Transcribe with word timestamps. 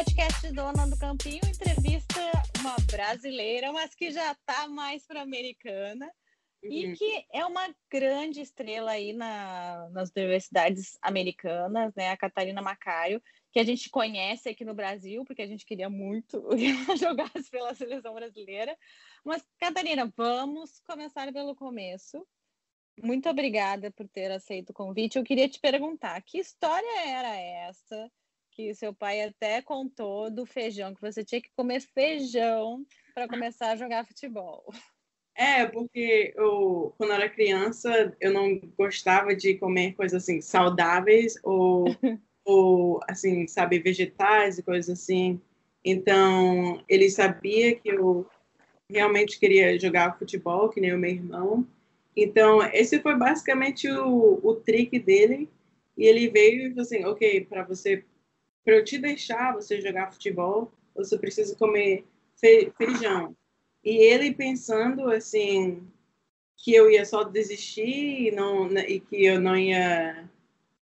podcast 0.00 0.50
Dona 0.52 0.86
do 0.86 0.96
Campinho 0.96 1.42
entrevista 1.46 2.20
uma 2.58 2.74
brasileira, 2.90 3.70
mas 3.70 3.94
que 3.94 4.10
já 4.10 4.32
está 4.32 4.66
mais 4.66 5.06
para 5.06 5.20
americana 5.20 6.10
uhum. 6.64 6.72
e 6.72 6.96
que 6.96 7.26
é 7.30 7.44
uma 7.44 7.68
grande 7.92 8.40
estrela 8.40 8.92
aí 8.92 9.12
na, 9.12 9.90
nas 9.90 10.10
universidades 10.16 10.96
americanas, 11.02 11.94
né? 11.94 12.08
A 12.08 12.16
Catarina 12.16 12.62
Macário, 12.62 13.22
que 13.52 13.60
a 13.60 13.62
gente 13.62 13.90
conhece 13.90 14.48
aqui 14.48 14.64
no 14.64 14.72
Brasil, 14.72 15.22
porque 15.26 15.42
a 15.42 15.46
gente 15.46 15.66
queria 15.66 15.90
muito 15.90 16.48
que 16.56 16.68
ela 16.68 16.96
jogasse 16.96 17.50
pela 17.50 17.74
seleção 17.74 18.14
brasileira. 18.14 18.74
Mas, 19.22 19.44
Catarina, 19.58 20.10
vamos 20.16 20.80
começar 20.86 21.30
pelo 21.30 21.54
começo. 21.54 22.26
Muito 23.02 23.28
obrigada 23.28 23.90
por 23.90 24.08
ter 24.08 24.30
aceito 24.30 24.70
o 24.70 24.74
convite. 24.74 25.18
Eu 25.18 25.24
queria 25.24 25.48
te 25.48 25.60
perguntar, 25.60 26.22
que 26.22 26.38
história 26.38 27.06
era 27.06 27.36
essa 27.36 28.10
que 28.60 28.74
seu 28.74 28.92
pai 28.92 29.22
até 29.22 29.62
contou 29.62 30.30
do 30.30 30.44
feijão, 30.44 30.94
que 30.94 31.00
você 31.00 31.24
tinha 31.24 31.40
que 31.40 31.50
comer 31.56 31.80
feijão 31.80 32.84
para 33.14 33.26
começar 33.26 33.70
a 33.70 33.76
jogar 33.76 34.06
futebol? 34.06 34.64
É, 35.34 35.64
porque 35.64 36.34
eu, 36.36 36.92
quando 36.98 37.10
eu 37.10 37.16
era 37.16 37.28
criança, 37.28 38.14
eu 38.20 38.32
não 38.32 38.58
gostava 38.76 39.34
de 39.34 39.54
comer 39.54 39.94
coisas 39.94 40.22
assim 40.22 40.40
saudáveis 40.42 41.38
ou, 41.42 41.84
ou 42.44 43.00
assim, 43.08 43.46
sabe, 43.46 43.78
vegetais 43.78 44.58
e 44.58 44.62
coisas 44.62 45.00
assim. 45.00 45.40
Então, 45.82 46.84
ele 46.86 47.08
sabia 47.08 47.74
que 47.74 47.88
eu 47.88 48.26
realmente 48.90 49.38
queria 49.38 49.78
jogar 49.78 50.18
futebol, 50.18 50.68
que 50.68 50.80
nem 50.80 50.92
o 50.92 50.98
meu 50.98 51.10
irmão. 51.10 51.66
Então, 52.14 52.62
esse 52.74 53.00
foi 53.00 53.16
basicamente 53.16 53.88
o, 53.90 54.38
o 54.42 54.54
trick 54.56 54.98
dele. 54.98 55.48
E 55.96 56.04
ele 56.04 56.28
veio 56.28 56.66
e 56.66 56.68
falou 56.70 56.82
assim: 56.82 57.04
ok, 57.04 57.46
para 57.46 57.62
você, 57.62 58.04
para 58.70 58.78
eu 58.78 58.84
te 58.84 58.98
deixar 58.98 59.52
você 59.52 59.80
jogar 59.80 60.12
futebol, 60.12 60.70
você 60.94 61.18
precisa 61.18 61.56
comer 61.56 62.04
fe, 62.36 62.72
feijão. 62.78 63.34
E 63.84 63.96
ele 63.96 64.32
pensando 64.32 65.10
assim 65.10 65.82
que 66.56 66.72
eu 66.72 66.88
ia 66.88 67.04
só 67.04 67.24
desistir 67.24 68.28
e, 68.28 68.30
não, 68.30 68.68
né, 68.68 68.88
e 68.88 69.00
que 69.00 69.24
eu 69.24 69.40
não 69.40 69.56
ia 69.56 70.30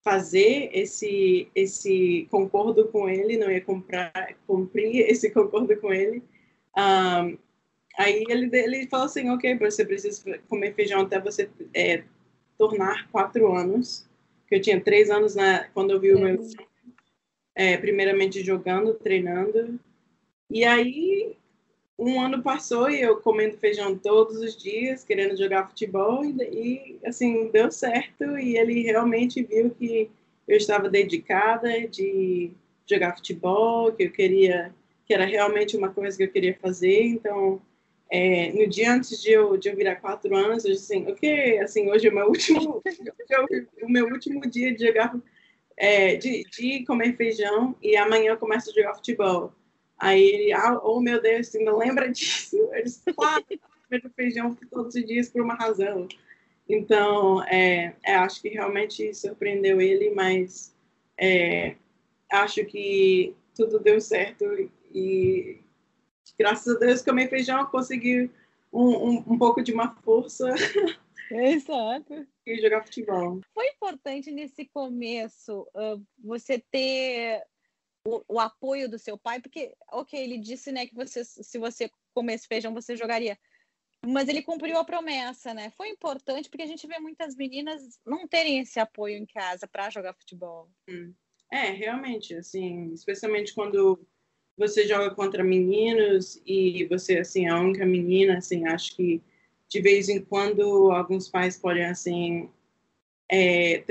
fazer 0.03 0.71
esse 0.73 1.49
esse 1.55 2.27
concordo 2.33 2.89
com 2.89 3.09
ele, 3.09 3.37
não 3.37 3.49
ia 3.49 3.61
comprar 3.61 4.35
cumprir 4.45 5.03
esse 5.09 5.31
concordo 5.31 5.77
com 5.77 5.93
ele. 5.93 6.21
Um, 6.77 7.39
Aí 7.97 8.25
ele, 8.29 8.49
ele 8.57 8.87
falou 8.87 9.07
assim, 9.07 9.29
ok, 9.29 9.57
você 9.59 9.85
precisa 9.85 10.39
comer 10.49 10.73
feijão 10.75 11.03
até 11.03 11.21
você 11.21 11.51
é, 11.75 12.05
tornar 12.57 13.09
quatro 13.11 13.53
anos. 13.53 14.09
Que 14.47 14.55
eu 14.55 14.63
tinha 14.63 14.81
três 14.81 15.11
anos 15.11 15.35
na, 15.35 15.65
quando 15.75 15.91
eu 15.91 16.01
vi 16.01 16.15
o 16.15 16.19
meu 16.21 16.39
é, 17.59 17.77
primeiramente 17.77 18.45
jogando, 18.45 18.95
treinando. 18.95 19.81
E 20.49 20.65
aí 20.65 21.37
um 21.99 22.21
ano 22.21 22.41
passou 22.41 22.89
e 22.89 23.01
eu 23.01 23.17
comendo 23.17 23.59
feijão 23.59 23.99
todos 23.99 24.39
os 24.39 24.57
dias, 24.57 25.03
querendo 25.03 25.37
jogar 25.37 25.67
futebol 25.67 26.25
e, 26.25 26.97
assim 27.05 27.51
deu 27.51 27.73
certo 27.73 28.39
e 28.39 28.57
ele 28.57 28.83
realmente 28.85 29.43
viu 29.43 29.71
que 29.71 30.09
eu 30.47 30.57
estava 30.57 30.89
dedicada 30.89 31.69
de 31.89 32.53
jogar 32.89 33.17
futebol, 33.17 33.91
que 33.93 34.05
eu 34.05 34.13
queria, 34.13 34.73
que 35.05 35.13
era 35.13 35.27
realmente 35.27 35.77
uma 35.77 35.89
coisa 35.89 36.17
que 36.17 36.23
eu 36.23 36.31
queria 36.31 36.57
fazer. 36.63 37.03
Então 37.03 37.61
é, 38.09 38.53
no 38.53 38.69
dia 38.69 38.93
antes 38.93 39.21
de 39.21 39.33
eu, 39.33 39.57
de 39.57 39.69
eu 39.69 39.75
virar 39.75 39.97
quatro 39.97 40.35
anos, 40.37 40.65
eu 40.65 40.71
disse 40.71 40.95
assim, 40.95 41.11
ok, 41.11 41.59
assim, 41.59 41.91
hoje 41.91 42.07
é 42.07 42.11
o 42.11 42.15
meu 42.15 42.29
último, 42.29 42.81
o 43.83 43.91
meu 43.91 44.07
último 44.07 44.49
dia 44.49 44.73
de 44.73 44.87
jogar, 44.87 45.13
é, 45.79 46.17
de, 46.17 46.45
de 46.51 46.85
comer 46.85 47.17
feijão 47.17 47.75
e 47.81 47.97
amanhã 47.97 48.33
eu 48.33 48.37
começo 48.37 48.71
a 48.71 48.73
jogar 48.73 48.95
futebol. 48.95 49.53
Aí 49.97 50.23
ele, 50.23 50.53
ah, 50.53 50.79
oh 50.83 51.01
meu 51.01 51.23
Deus, 51.23 51.55
ainda 51.55 51.77
lembra 51.77 52.11
disso? 52.13 52.57
Eu 52.57 52.83
disse, 52.83 53.03
feijão 54.15 54.57
todos 54.71 54.95
os 54.95 55.07
dias 55.07 55.29
por 55.29 55.41
uma 55.41 55.55
razão. 55.55 56.09
Então, 56.69 57.43
é, 57.45 57.95
é, 58.03 58.15
acho 58.17 58.43
que 58.43 58.49
realmente 58.49 59.15
surpreendeu 59.15 59.81
ele, 59.81 60.11
mas 60.11 60.75
é, 61.17 61.77
acho 62.31 62.65
que 62.67 63.35
tudo 63.55 63.79
deu 63.79 64.01
certo 64.01 64.45
e 64.93 65.61
graças 66.39 66.77
a 66.77 66.79
Deus, 66.79 67.03
comer 67.03 67.31
feijão, 67.31 67.65
consegui 67.67 68.31
um, 68.73 68.89
um, 68.89 69.25
um 69.29 69.39
pouco 69.39 69.63
de 69.63 69.73
uma 69.73 69.95
força. 70.03 70.53
Exato. 71.67 72.27
e 72.47 72.61
jogar 72.61 72.85
futebol. 72.85 73.41
Foi 73.55 73.69
importante 73.69 74.31
nesse 74.31 74.67
começo 74.67 75.63
uh, 75.75 76.05
você 76.19 76.59
ter 76.71 77.43
o, 78.07 78.23
o, 78.29 78.41
apoio 78.41 78.89
do 78.89 78.99
seu 78.99 79.19
pai, 79.19 79.41
porque, 79.41 79.75
ok, 79.93 80.19
ele 80.19 80.39
disse, 80.39 80.73
né, 80.73 80.87
que 80.87 80.95
você, 80.95 81.25
se 81.25 81.59
você 81.59 81.91
comesse 82.15 82.47
feijão, 82.47 82.73
você 82.73 82.97
jogaria. 82.97 83.39
Mas 84.07 84.29
ele 84.29 84.43
cumpriu 84.43 84.79
a 84.79 84.85
promessa, 84.85 85.53
né? 85.53 85.71
Foi 85.77 85.89
importante 85.89 86.49
porque 86.49 86.63
a 86.63 86.67
gente 86.67 86.87
vê 86.87 86.99
muitas 87.01 87.35
meninas 87.35 87.99
não 88.07 88.29
terem 88.29 88.61
esse 88.61 88.79
apoio 88.79 89.17
em 89.17 89.27
casa 89.27 89.67
para 89.67 89.91
jogar 89.91 90.15
futebol. 90.15 90.71
Hum. 90.89 91.13
É, 91.53 91.71
realmente, 91.71 92.35
assim, 92.35 92.93
especialmente 92.93 93.53
quando 93.55 94.07
você 94.57 94.87
joga 94.87 95.15
contra 95.15 95.43
meninos 95.43 96.43
e 96.45 96.85
você 96.87 97.19
assim 97.19 97.47
é 97.47 97.51
a 97.51 97.61
única 97.61 97.87
menina 97.87 98.39
assim 98.39 98.67
acho 98.67 98.95
que 98.97 99.23
de 99.69 99.81
vez 99.81 100.09
em 100.09 100.21
quando 100.21 100.91
alguns 100.91 101.29
pais 101.29 101.57
podem 101.57 101.85
assim 101.85 102.49
é, 103.31 103.85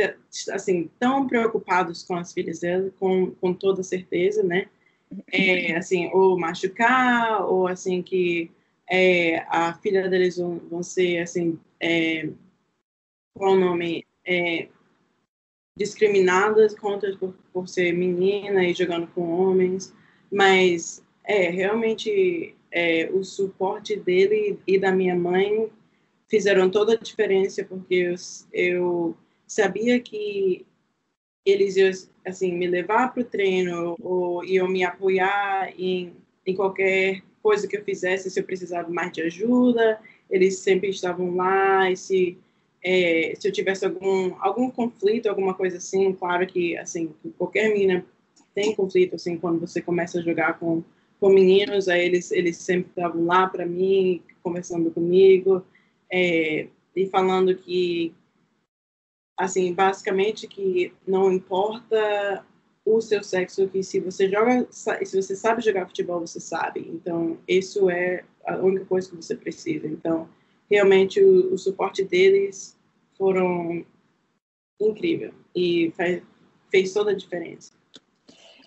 assim 0.51 0.89
tão 0.99 1.27
preocupados 1.27 2.03
com 2.03 2.15
as 2.15 2.33
filhas 2.33 2.59
dela 2.59 2.91
com, 2.99 3.31
com 3.31 3.53
toda 3.53 3.83
certeza 3.83 4.43
né? 4.43 4.67
É, 5.31 5.75
assim 5.75 6.09
ou 6.11 6.37
machucar 6.37 7.45
ou 7.45 7.67
assim 7.67 8.01
que 8.01 8.51
é, 8.89 9.39
a 9.47 9.73
filha 9.75 10.09
deles 10.09 10.37
vão, 10.37 10.59
vão 10.69 10.83
ser 10.83 11.19
assim 11.19 11.59
é, 11.79 12.29
qual 13.33 13.53
o 13.53 13.59
nome? 13.59 14.05
É, 14.25 14.67
discriminadas 15.77 16.77
contra 16.77 17.15
por, 17.17 17.33
por 17.53 17.67
ser 17.67 17.93
menina 17.93 18.65
e 18.65 18.73
jogando 18.73 19.07
com 19.07 19.29
homens 19.29 19.93
mas 20.31 21.03
é 21.27 21.49
realmente 21.49 22.55
é, 22.71 23.09
o 23.11 23.23
suporte 23.23 23.97
dele 23.97 24.57
e 24.65 24.79
da 24.79 24.91
minha 24.91 25.15
mãe 25.15 25.69
fizeram 26.29 26.69
toda 26.69 26.93
a 26.93 26.97
diferença 26.97 27.63
porque 27.65 27.95
eu, 27.95 28.15
eu 28.53 29.17
sabia 29.45 29.99
que 29.99 30.65
eles 31.45 31.75
iam 31.75 31.91
assim 32.25 32.53
me 32.53 32.67
levar 32.67 33.13
para 33.13 33.21
o 33.21 33.25
treino 33.25 33.95
ou 34.01 34.43
iam 34.43 34.67
me 34.67 34.83
apoiar 34.83 35.73
em, 35.77 36.13
em 36.45 36.55
qualquer 36.55 37.21
coisa 37.43 37.67
que 37.67 37.77
eu 37.77 37.83
fizesse 37.83 38.29
se 38.29 38.39
eu 38.39 38.43
precisava 38.45 38.89
mais 38.89 39.11
de 39.11 39.21
ajuda 39.21 39.99
eles 40.29 40.59
sempre 40.59 40.89
estavam 40.89 41.35
lá 41.35 41.91
e 41.91 41.97
se 41.97 42.37
é, 42.83 43.33
se 43.37 43.47
eu 43.47 43.51
tivesse 43.51 43.85
algum 43.85 44.33
algum 44.39 44.69
conflito 44.69 45.27
alguma 45.27 45.53
coisa 45.53 45.77
assim 45.77 46.13
claro 46.13 46.45
que 46.47 46.77
assim 46.77 47.13
qualquer 47.37 47.69
menina 47.69 48.05
tem 48.53 48.75
conflito 48.75 49.15
assim 49.15 49.37
quando 49.37 49.59
você 49.59 49.81
começa 49.81 50.19
a 50.19 50.21
jogar 50.21 50.59
com 50.59 50.83
com 51.19 51.29
meninos 51.29 51.87
aí 51.87 52.05
eles 52.05 52.31
eles 52.31 52.57
sempre 52.57 52.89
estavam 52.89 53.25
lá 53.25 53.47
para 53.47 53.65
mim 53.65 54.21
conversando 54.43 54.91
comigo 54.91 55.65
é, 56.11 56.67
e 56.95 57.07
falando 57.07 57.55
que 57.55 58.13
assim 59.37 59.73
basicamente 59.73 60.47
que 60.47 60.93
não 61.07 61.31
importa 61.31 62.45
o 62.85 63.01
seu 63.01 63.23
sexo 63.23 63.67
que 63.67 63.83
se 63.83 63.99
você 63.99 64.29
joga 64.29 64.67
se 64.71 65.21
você 65.21 65.35
sabe 65.35 65.61
jogar 65.61 65.87
futebol 65.87 66.21
você 66.21 66.39
sabe. 66.39 66.87
Então 66.93 67.37
isso 67.47 67.89
é 67.89 68.23
a 68.45 68.57
única 68.57 68.85
coisa 68.85 69.09
que 69.09 69.15
você 69.15 69.35
precisa. 69.35 69.87
Então 69.87 70.29
realmente 70.69 71.21
o, 71.21 71.53
o 71.53 71.57
suporte 71.57 72.03
deles 72.03 72.77
foram 73.17 73.85
incrível 74.79 75.33
e 75.55 75.91
faz, 75.97 76.21
fez 76.69 76.93
toda 76.93 77.11
a 77.11 77.15
diferença 77.15 77.76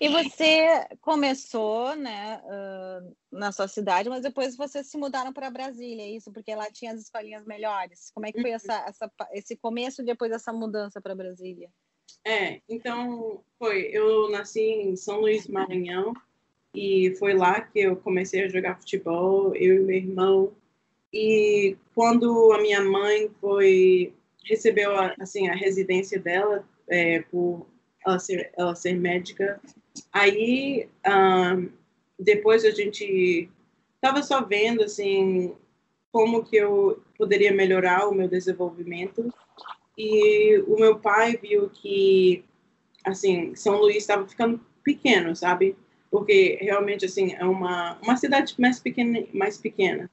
e 0.00 0.08
você 0.08 0.88
começou, 1.02 1.94
né, 1.94 2.41
uh, 2.43 3.17
na 3.31 3.52
sua 3.52 3.69
cidade, 3.69 4.08
mas 4.08 4.23
depois 4.23 4.56
vocês 4.56 4.87
se 4.87 4.97
mudaram 4.97 5.31
para 5.31 5.50
Brasília, 5.50 6.02
é 6.02 6.11
isso? 6.11 6.32
Porque 6.32 6.55
lá 6.55 6.70
tinha 6.70 6.93
as 6.93 7.00
escolinhas 7.02 7.44
melhores. 7.44 8.11
Como 8.14 8.25
é 8.26 8.32
que 8.32 8.41
foi 8.41 8.50
essa, 8.50 8.73
essa 8.88 9.12
esse 9.32 9.56
começo 9.56 10.02
depois 10.02 10.31
dessa 10.31 10.55
mudança 10.55 11.02
para 11.02 11.14
Brasília? 11.14 11.69
É, 12.25 12.62
então 12.67 13.43
foi. 13.58 13.91
Eu 13.93 14.31
nasci 14.31 14.62
em 14.62 14.97
São 14.97 15.20
Luís 15.20 15.47
Maranhão 15.47 16.14
e 16.75 17.14
foi 17.19 17.35
lá 17.35 17.61
que 17.61 17.81
eu 17.81 17.94
comecei 17.94 18.44
a 18.44 18.49
jogar 18.49 18.81
futebol, 18.81 19.55
eu 19.55 19.82
e 19.82 19.85
meu 19.85 19.97
irmão. 19.97 20.52
E 21.12 21.76
quando 21.94 22.52
a 22.52 22.62
minha 22.62 22.82
mãe 22.82 23.31
foi 23.38 24.14
recebeu 24.44 24.97
a, 24.97 25.14
assim 25.20 25.49
a 25.49 25.55
residência 25.55 26.19
dela 26.19 26.67
é, 26.88 27.20
por 27.20 27.67
ela 28.05 28.19
ser, 28.19 28.50
ela 28.56 28.75
ser 28.75 28.94
médica 28.94 29.61
Aí, 30.12 30.88
depois 32.19 32.64
a 32.64 32.70
gente 32.70 33.48
estava 33.94 34.22
só 34.22 34.42
vendo, 34.42 34.82
assim, 34.82 35.54
como 36.12 36.44
que 36.44 36.56
eu 36.56 37.02
poderia 37.16 37.52
melhorar 37.52 38.08
o 38.08 38.14
meu 38.14 38.28
desenvolvimento. 38.28 39.32
E 39.96 40.58
o 40.66 40.76
meu 40.76 40.98
pai 40.98 41.37
viu 41.37 41.69
que, 41.69 42.44
assim, 43.04 43.54
São 43.54 43.78
Luís 43.78 43.98
estava 43.98 44.26
ficando 44.26 44.60
pequeno, 44.82 45.37
sabe? 45.37 45.76
porque 46.10 46.58
realmente 46.60 47.04
assim 47.04 47.32
é 47.34 47.44
uma 47.44 47.96
uma 48.02 48.16
cidade 48.16 48.54
mais 48.58 48.81
pequena 48.81 49.25
mais 49.32 49.56
pequena 49.56 50.10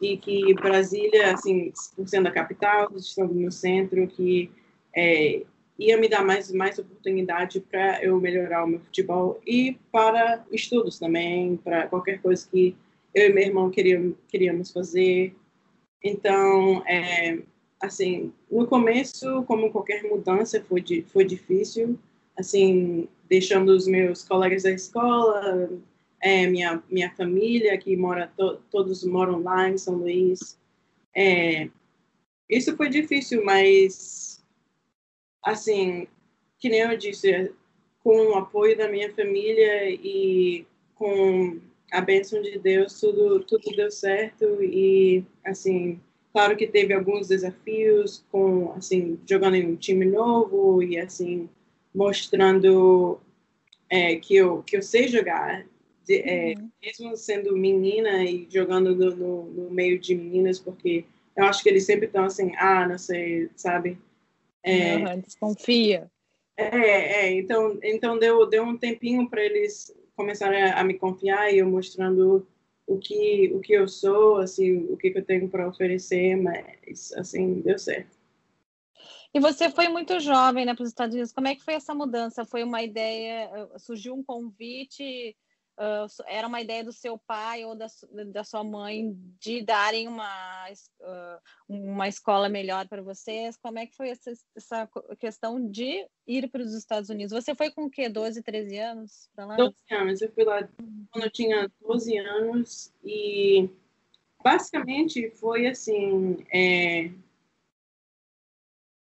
e 0.00 0.16
que 0.16 0.54
Brasília 0.54 1.34
assim 1.34 1.72
sendo 2.06 2.28
a 2.28 2.32
capital 2.32 2.90
estando 2.96 3.34
no 3.34 3.52
centro 3.52 4.06
que 4.08 4.50
é, 4.96 5.42
ia 5.78 5.96
me 5.98 6.08
dar 6.08 6.24
mais 6.24 6.52
mais 6.52 6.78
oportunidade 6.78 7.60
para 7.60 8.02
eu 8.02 8.20
melhorar 8.20 8.64
o 8.64 8.68
meu 8.68 8.80
futebol 8.80 9.40
e 9.46 9.76
para 9.90 10.44
estudos 10.52 10.98
também 10.98 11.56
para 11.56 11.86
qualquer 11.88 12.20
coisa 12.20 12.46
que 12.48 12.76
eu 13.14 13.30
e 13.30 13.32
meu 13.32 13.44
irmão 13.44 13.70
queríamos 13.70 14.16
queríamos 14.28 14.70
fazer. 14.70 15.34
Então 16.02 16.82
é, 16.86 17.38
assim 17.80 18.32
no 18.50 18.66
começo 18.66 19.42
como 19.44 19.70
qualquer 19.70 20.04
mudança 20.04 20.62
foi 20.68 20.82
foi 21.08 21.24
difícil 21.24 21.98
assim 22.38 23.08
deixando 23.28 23.70
os 23.70 23.86
meus 23.86 24.24
colegas 24.24 24.62
da 24.62 24.70
escola 24.70 25.70
é, 26.20 26.46
minha 26.46 26.82
minha 26.88 27.10
família 27.10 27.76
que 27.78 27.96
mora 27.96 28.32
to, 28.36 28.60
todos 28.70 29.04
moram 29.04 29.42
lá 29.42 29.68
em 29.68 29.76
São 29.76 29.96
Luís. 29.96 30.58
É, 31.16 31.68
isso 32.48 32.76
foi 32.76 32.88
difícil 32.88 33.44
mas 33.44 34.33
assim, 35.44 36.06
que 36.58 36.68
nem 36.68 36.80
eu 36.80 36.96
disse, 36.96 37.52
com 38.02 38.28
o 38.28 38.34
apoio 38.34 38.76
da 38.76 38.88
minha 38.88 39.12
família 39.14 39.90
e 39.90 40.66
com 40.94 41.58
a 41.92 42.00
bênção 42.00 42.42
de 42.42 42.58
Deus, 42.58 42.98
tudo, 42.98 43.40
tudo 43.40 43.76
deu 43.76 43.90
certo 43.90 44.62
e, 44.62 45.24
assim, 45.44 46.00
claro 46.32 46.56
que 46.56 46.66
teve 46.66 46.92
alguns 46.92 47.28
desafios 47.28 48.24
com, 48.32 48.72
assim, 48.72 49.18
jogando 49.28 49.54
em 49.54 49.66
um 49.66 49.76
time 49.76 50.04
novo 50.04 50.82
e, 50.82 50.98
assim, 50.98 51.48
mostrando 51.94 53.20
é, 53.88 54.16
que, 54.16 54.34
eu, 54.34 54.62
que 54.62 54.76
eu 54.76 54.82
sei 54.82 55.06
jogar, 55.06 55.64
de, 56.04 56.16
é, 56.16 56.54
uhum. 56.56 56.70
mesmo 56.82 57.16
sendo 57.16 57.56
menina 57.56 58.24
e 58.24 58.46
jogando 58.50 58.94
no, 58.94 59.14
no, 59.14 59.44
no, 59.44 59.70
meio 59.70 59.98
de 59.98 60.14
meninas, 60.14 60.58
porque 60.58 61.04
eu 61.36 61.44
acho 61.44 61.62
que 61.62 61.68
eles 61.68 61.86
sempre 61.86 62.06
estão 62.06 62.24
assim, 62.24 62.52
ah, 62.56 62.86
não 62.86 62.98
sei, 62.98 63.48
sabe? 63.56 63.98
É, 64.64 64.96
uhum, 64.96 65.20
desconfia. 65.20 66.10
É, 66.56 67.26
é, 67.26 67.32
então, 67.32 67.78
então 67.82 68.18
deu, 68.18 68.46
deu 68.46 68.62
um 68.62 68.76
tempinho 68.76 69.28
para 69.28 69.44
eles 69.44 69.94
começarem 70.16 70.62
a, 70.62 70.80
a, 70.80 70.84
me 70.84 70.94
confiar 70.94 71.52
e 71.52 71.58
eu 71.58 71.68
mostrando 71.68 72.46
o 72.86 72.98
que, 72.98 73.52
o 73.54 73.60
que 73.60 73.72
eu 73.72 73.86
sou, 73.86 74.38
assim, 74.38 74.86
o 74.90 74.96
que, 74.96 75.10
que 75.10 75.18
eu 75.18 75.24
tenho 75.24 75.48
para 75.48 75.68
oferecer, 75.68 76.36
mas, 76.36 77.12
assim, 77.12 77.60
deu 77.60 77.78
certo. 77.78 78.16
E 79.34 79.40
você 79.40 79.68
foi 79.68 79.88
muito 79.88 80.20
jovem, 80.20 80.64
né, 80.64 80.74
para 80.74 80.84
os 80.84 80.88
Estados 80.88 81.14
Unidos. 81.14 81.32
Como 81.32 81.48
é 81.48 81.56
que 81.56 81.64
foi 81.64 81.74
essa 81.74 81.92
mudança? 81.92 82.44
Foi 82.44 82.62
uma 82.62 82.82
ideia, 82.82 83.50
surgiu 83.78 84.14
um 84.14 84.22
convite 84.22 85.36
Uh, 85.76 86.06
era 86.26 86.46
uma 86.46 86.60
ideia 86.60 86.84
do 86.84 86.92
seu 86.92 87.18
pai 87.18 87.64
ou 87.64 87.74
da, 87.74 87.86
da 88.26 88.44
sua 88.44 88.62
mãe 88.62 89.12
de 89.40 89.60
darem 89.60 90.06
uma, 90.06 90.68
uh, 90.70 91.40
uma 91.68 92.06
escola 92.06 92.48
melhor 92.48 92.86
para 92.86 93.02
vocês? 93.02 93.56
Como 93.56 93.78
é 93.78 93.86
que 93.86 93.96
foi 93.96 94.10
essa, 94.10 94.32
essa 94.54 94.88
questão 95.18 95.68
de 95.68 96.06
ir 96.26 96.48
para 96.48 96.62
os 96.62 96.74
Estados 96.74 97.10
Unidos? 97.10 97.32
Você 97.32 97.54
foi 97.56 97.72
com 97.72 97.86
o 97.86 97.90
quê? 97.90 98.08
12, 98.08 98.42
13 98.42 98.78
anos 98.78 99.30
lá? 99.36 99.56
12 99.56 99.74
anos. 99.90 100.22
Eu 100.22 100.32
fui 100.32 100.44
lá 100.44 100.68
quando 101.10 101.24
eu 101.24 101.30
tinha 101.30 101.68
12 101.80 102.18
anos 102.18 102.94
e 103.02 103.68
basicamente 104.42 105.28
foi 105.30 105.66
assim. 105.66 106.46
É, 106.52 107.10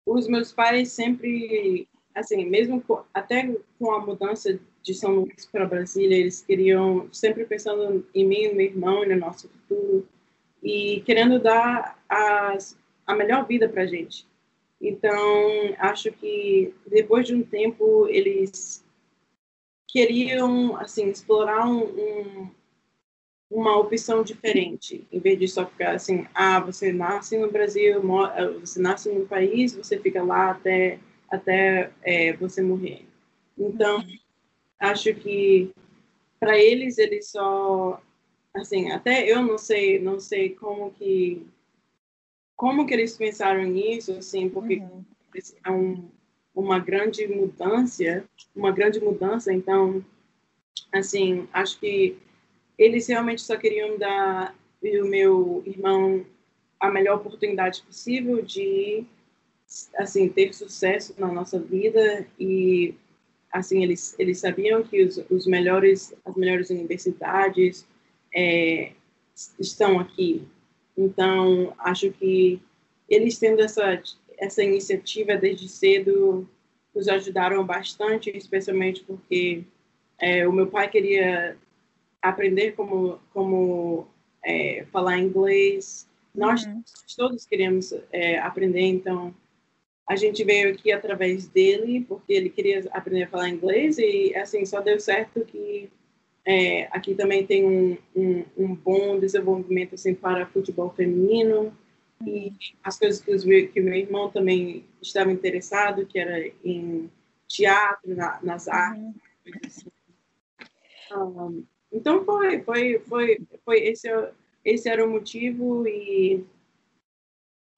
os 0.06 0.28
meus 0.28 0.52
pais 0.52 0.92
sempre, 0.92 1.88
assim, 2.14 2.46
mesmo 2.46 2.82
com, 2.82 3.02
até 3.14 3.56
com 3.80 3.92
a 3.92 4.00
mudança 4.00 4.60
de 4.82 4.94
São 4.94 5.12
Luís 5.16 5.46
para 5.46 5.66
Brasília, 5.66 6.18
eles 6.18 6.42
queriam, 6.42 7.08
sempre 7.12 7.46
pensando 7.46 8.06
em 8.14 8.26
mim, 8.26 8.48
no 8.48 8.56
meu 8.56 8.66
irmão 8.66 9.04
e 9.04 9.10
no 9.10 9.18
nosso 9.18 9.50
futuro, 9.50 10.08
e 10.64 11.02
querendo 11.06 11.40
dar 11.40 12.00
as, 12.08 12.78
a 13.06 13.16
melhor 13.16 13.46
vida 13.46 13.68
para 13.70 13.84
a 13.84 13.88
gente. 13.88 14.28
Então, 14.82 15.16
acho 15.78 16.12
que 16.12 16.74
depois 16.88 17.28
de 17.28 17.36
um 17.36 17.44
tempo, 17.44 18.08
eles 18.08 18.84
queriam, 19.88 20.76
assim, 20.78 21.10
explorar 21.10 21.68
um, 21.68 21.84
um, 21.84 22.50
uma 23.52 23.78
opção 23.78 24.24
diferente, 24.24 25.06
em 25.12 25.20
vez 25.20 25.38
de 25.38 25.48
só 25.48 25.66
ficar 25.66 25.96
assim, 25.96 26.26
ah, 26.34 26.60
você 26.62 26.94
nasce 26.94 27.38
no 27.38 27.52
Brasil, 27.52 28.02
você 28.60 28.80
nasce 28.80 29.12
no 29.12 29.28
país, 29.28 29.76
você 29.76 30.00
fica 30.00 30.24
lá 30.24 30.52
até, 30.52 30.98
até 31.32 31.92
é, 32.04 32.34
você 32.34 32.62
morrer. 32.62 33.06
Então, 33.58 34.06
acho 34.80 35.14
que 35.14 35.72
para 36.40 36.58
eles 36.58 36.98
eles 36.98 37.30
só 37.30 38.02
assim 38.54 38.92
até 38.92 39.30
eu 39.32 39.44
não 39.44 39.58
sei 39.58 40.00
não 40.00 40.20
sei 40.20 40.50
como 40.50 40.92
que 40.92 41.46
como 42.56 42.86
que 42.86 42.94
eles 42.94 43.16
pensaram 43.16 43.64
nisso 43.64 44.14
assim 44.14 44.50
porque 44.50 44.78
uhum. 44.78 45.06
é 45.64 45.72
um, 45.72 46.10
uma 46.54 46.80
grande 46.80 47.28
mudança 47.28 48.26
uma 48.56 48.72
grande 48.72 49.00
mudança 49.00 49.54
então 49.54 50.04
assim 50.92 51.48
acho 51.54 51.80
que 51.80 52.18
eles 52.78 53.08
realmente 53.08 53.44
só 53.44 53.56
queriam 53.56 53.98
dar 54.00 54.56
o 54.84 55.06
meu 55.06 55.62
irmão 55.66 56.26
a 56.80 56.90
melhor 56.90 57.18
oportunidade 57.18 57.84
possível 57.84 58.42
de 58.42 59.06
assim 59.98 60.28
ter 60.28 60.54
sucesso 60.54 61.14
na 61.18 61.32
nossa 61.32 61.60
vida 61.60 62.26
e 62.40 62.94
assim 63.52 63.84
eles 63.84 64.16
eles 64.20 64.40
sabiam 64.40 64.84
que 64.84 65.04
os, 65.04 65.18
os 65.30 65.46
melhores 65.48 66.14
as 66.26 66.36
melhores 66.36 66.70
universidades 66.70 67.88
é, 68.36 68.92
estão 69.60 70.00
aqui 70.00 70.46
então 70.98 71.74
acho 71.80 72.12
que 72.12 72.62
eles 73.10 73.38
tendo 73.40 73.62
essa 73.62 74.02
essa 74.38 74.64
iniciativa 74.64 75.36
desde 75.38 75.68
cedo 75.70 76.48
nos 76.94 77.08
ajudaram 77.08 77.66
bastante 77.66 78.30
especialmente 78.36 79.04
porque 79.04 79.64
é, 80.20 80.48
o 80.48 80.52
meu 80.52 80.68
pai 80.68 80.90
queria 80.90 81.58
aprender 82.22 82.74
como 82.74 83.20
como 83.34 84.08
é, 84.44 84.86
falar 84.92 85.18
inglês 85.18 86.08
nós 86.36 86.66
uhum. 86.66 86.84
todos 87.16 87.46
queríamos 87.46 87.94
é, 88.12 88.38
aprender 88.40 88.82
então 88.82 89.34
a 90.12 90.16
gente 90.18 90.44
veio 90.44 90.74
aqui 90.74 90.92
através 90.92 91.48
dele, 91.48 92.02
porque 92.02 92.34
ele 92.34 92.50
queria 92.50 92.84
aprender 92.92 93.24
a 93.24 93.30
falar 93.30 93.48
inglês 93.48 93.98
e, 93.98 94.36
assim, 94.36 94.66
só 94.66 94.82
deu 94.82 95.00
certo 95.00 95.46
que 95.46 95.90
é, 96.46 96.84
aqui 96.92 97.16
também 97.16 97.46
tem 97.46 97.66
um, 97.66 97.98
um, 98.14 98.44
um, 98.58 98.76
bom 98.76 99.18
desenvolvimento, 99.18 99.96
assim, 99.96 100.14
para 100.14 100.46
futebol 100.48 100.90
feminino 100.90 101.74
e 102.28 102.52
as 102.84 103.00
coisas 103.00 103.22
que, 103.22 103.34
os, 103.34 103.46
que 103.46 103.80
meu 103.80 103.94
irmão 103.94 104.30
também 104.30 104.86
estava 105.02 105.32
interessado, 105.32 106.06
que 106.06 106.20
era 106.20 106.46
em 106.62 107.10
teatro, 107.48 108.14
na, 108.14 108.38
nas 108.44 108.68
uhum. 108.68 108.74
artes, 108.74 109.16
assim. 109.66 109.90
um, 111.16 111.64
então 111.90 112.26
foi, 112.26 112.62
foi, 112.64 113.00
foi, 113.08 113.40
foi 113.64 113.80
esse, 113.84 114.10
esse 114.66 114.90
era 114.90 115.06
o 115.06 115.10
motivo 115.10 115.88
e 115.88 116.44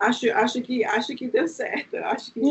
acho, 0.04 0.32
acho, 0.32 0.62
que, 0.62 0.84
acho 0.84 1.16
que 1.16 1.28
deu 1.28 1.48
certo. 1.48 1.98
Acho 1.98 2.34
que 2.34 2.42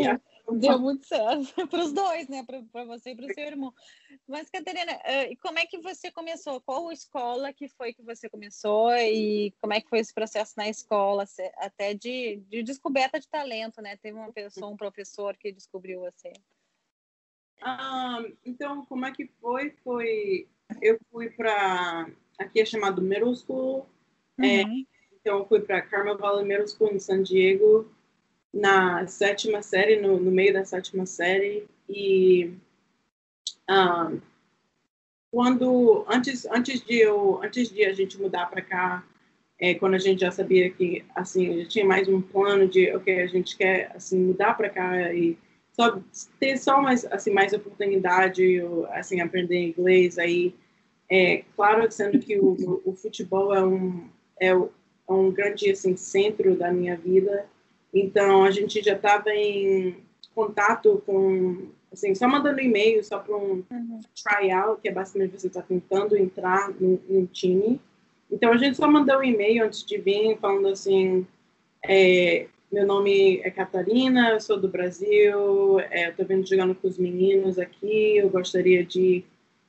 deu 0.59 0.79
muito 0.79 1.07
certo 1.07 1.55
para 1.69 1.81
os 1.81 1.93
dois, 1.93 2.29
né? 2.29 2.45
Para 2.45 2.85
você 2.85 3.11
e 3.11 3.17
para 3.17 3.27
o 3.27 3.35
seu 3.35 3.45
irmão. 3.45 3.73
Mas, 4.27 4.51
Catarina, 4.51 4.93
e 5.31 5.37
como 5.37 5.59
é 5.59 5.67
que 5.67 5.79
você 5.79 6.11
começou? 6.11 6.61
Qual 6.61 6.91
escola 6.93 7.53
que 7.53 7.69
foi 7.69 7.93
que 7.93 8.03
você 8.03 8.29
começou 8.29 8.93
e 8.95 9.53
como 9.61 9.73
é 9.73 9.81
que 9.81 9.89
foi 9.89 10.01
esse 10.01 10.13
processo 10.13 10.55
na 10.57 10.69
escola, 10.69 11.25
até 11.57 11.95
de, 11.95 12.37
de 12.49 12.63
descoberta 12.63 13.21
de 13.21 13.29
talento, 13.29 13.81
né? 13.81 13.97
Teve 13.97 14.19
uma 14.19 14.33
pessoa, 14.33 14.71
um 14.71 14.77
professor 14.77 15.37
que 15.37 15.53
descobriu 15.53 16.01
você. 16.01 16.33
Ah, 17.61 18.23
então, 18.45 18.85
como 18.87 19.07
é 19.07 19.13
que 19.13 19.27
foi? 19.41 19.71
Foi 19.85 20.49
eu 20.81 20.99
fui 21.11 21.31
para 21.31 22.09
aqui 22.39 22.61
é 22.61 22.65
chamado 22.65 23.03
middle 23.03 23.35
school. 23.35 23.87
É, 24.39 24.65
uhum. 24.65 24.87
É, 24.89 24.92
eu 25.25 25.47
fui 25.47 25.61
para 25.61 25.85
Valley 26.15 26.45
Middle 26.45 26.69
School 26.69 26.93
em 26.93 26.99
San 26.99 27.23
Diego 27.23 27.89
na 28.53 29.07
sétima 29.07 29.63
série, 29.63 30.01
no, 30.01 30.19
no 30.19 30.31
meio 30.31 30.53
da 30.53 30.65
sétima 30.65 31.07
série. 31.07 31.67
E 31.89 32.53
um, 33.71 34.21
quando 35.31 36.05
antes 36.09 36.45
antes 36.47 36.83
de 36.83 36.99
eu 36.99 37.43
antes 37.43 37.71
de 37.71 37.85
a 37.85 37.93
gente 37.93 38.21
mudar 38.21 38.47
para 38.47 38.63
cá, 38.63 39.05
é, 39.59 39.75
quando 39.75 39.95
a 39.95 39.99
gente 39.99 40.21
já 40.21 40.31
sabia 40.31 40.71
que 40.71 41.05
assim 41.15 41.63
já 41.63 41.69
tinha 41.69 41.85
mais 41.85 42.09
um 42.09 42.21
plano 42.21 42.69
de 42.69 42.93
ok 42.95 43.23
a 43.23 43.27
gente 43.27 43.57
quer 43.57 43.93
assim 43.95 44.19
mudar 44.19 44.55
para 44.55 44.69
cá 44.69 45.13
e 45.15 45.39
só 45.73 46.01
ter 46.39 46.59
só 46.59 46.83
mais 46.83 47.05
assim 47.07 47.31
mais 47.31 47.53
oportunidade 47.53 48.61
assim 48.91 49.21
aprender 49.21 49.69
inglês 49.69 50.19
aí 50.19 50.55
é 51.11 51.45
claro 51.57 51.91
sendo 51.91 52.19
que 52.19 52.39
o, 52.39 52.83
o 52.85 52.93
futebol 52.95 53.55
é 53.55 53.65
um 53.65 54.09
é 54.41 54.53
um 55.09 55.31
grande 55.31 55.71
assim 55.71 55.97
centro 55.97 56.55
da 56.57 56.73
minha 56.73 56.97
vida. 56.97 57.47
Então 57.93 58.45
a 58.45 58.51
gente 58.51 58.83
já 58.83 58.95
estava 58.95 59.31
em 59.31 59.97
contato 60.35 61.03
com 61.05 61.69
assim, 61.93 62.15
só 62.15 62.27
mandando 62.27 62.61
e-mail, 62.61 63.05
só 63.05 63.19
para 63.19 63.37
um 63.37 63.63
uhum. 63.71 64.01
tryout, 64.25 64.81
que 64.81 64.89
é 64.89 64.93
basicamente 64.93 65.39
você 65.39 65.47
está 65.47 65.63
tentando 65.63 66.17
entrar 66.17 66.71
no, 66.81 67.01
no, 67.09 67.27
time. 67.27 67.81
Então, 68.31 68.51
a 68.53 68.57
gente 68.57 68.77
só 68.77 68.91
mandou 68.91 69.19
um 69.19 69.23
e-mail 69.23 69.65
antes 69.65 69.85
de 69.85 69.99
vir, 69.99 70.39
falando 70.39 70.69
assim, 70.69 71.27
é, 71.85 72.47
meu 72.73 72.87
nome 72.87 73.41
é 73.41 73.51
Catarina, 73.51 74.31
eu 74.31 74.41
sou 74.41 74.59
do 74.59 74.69
Brasil, 74.69 75.79
é, 75.81 76.07
eu 76.07 76.11
estou 76.11 76.25
vindo 76.25 76.49
jogando 76.49 76.75
com 76.75 76.89
os 76.89 76.97
meninos 76.97 77.59
aqui, 77.59 78.17
eu 78.17 78.31
gostaria 78.31 78.85
de 78.85 79.23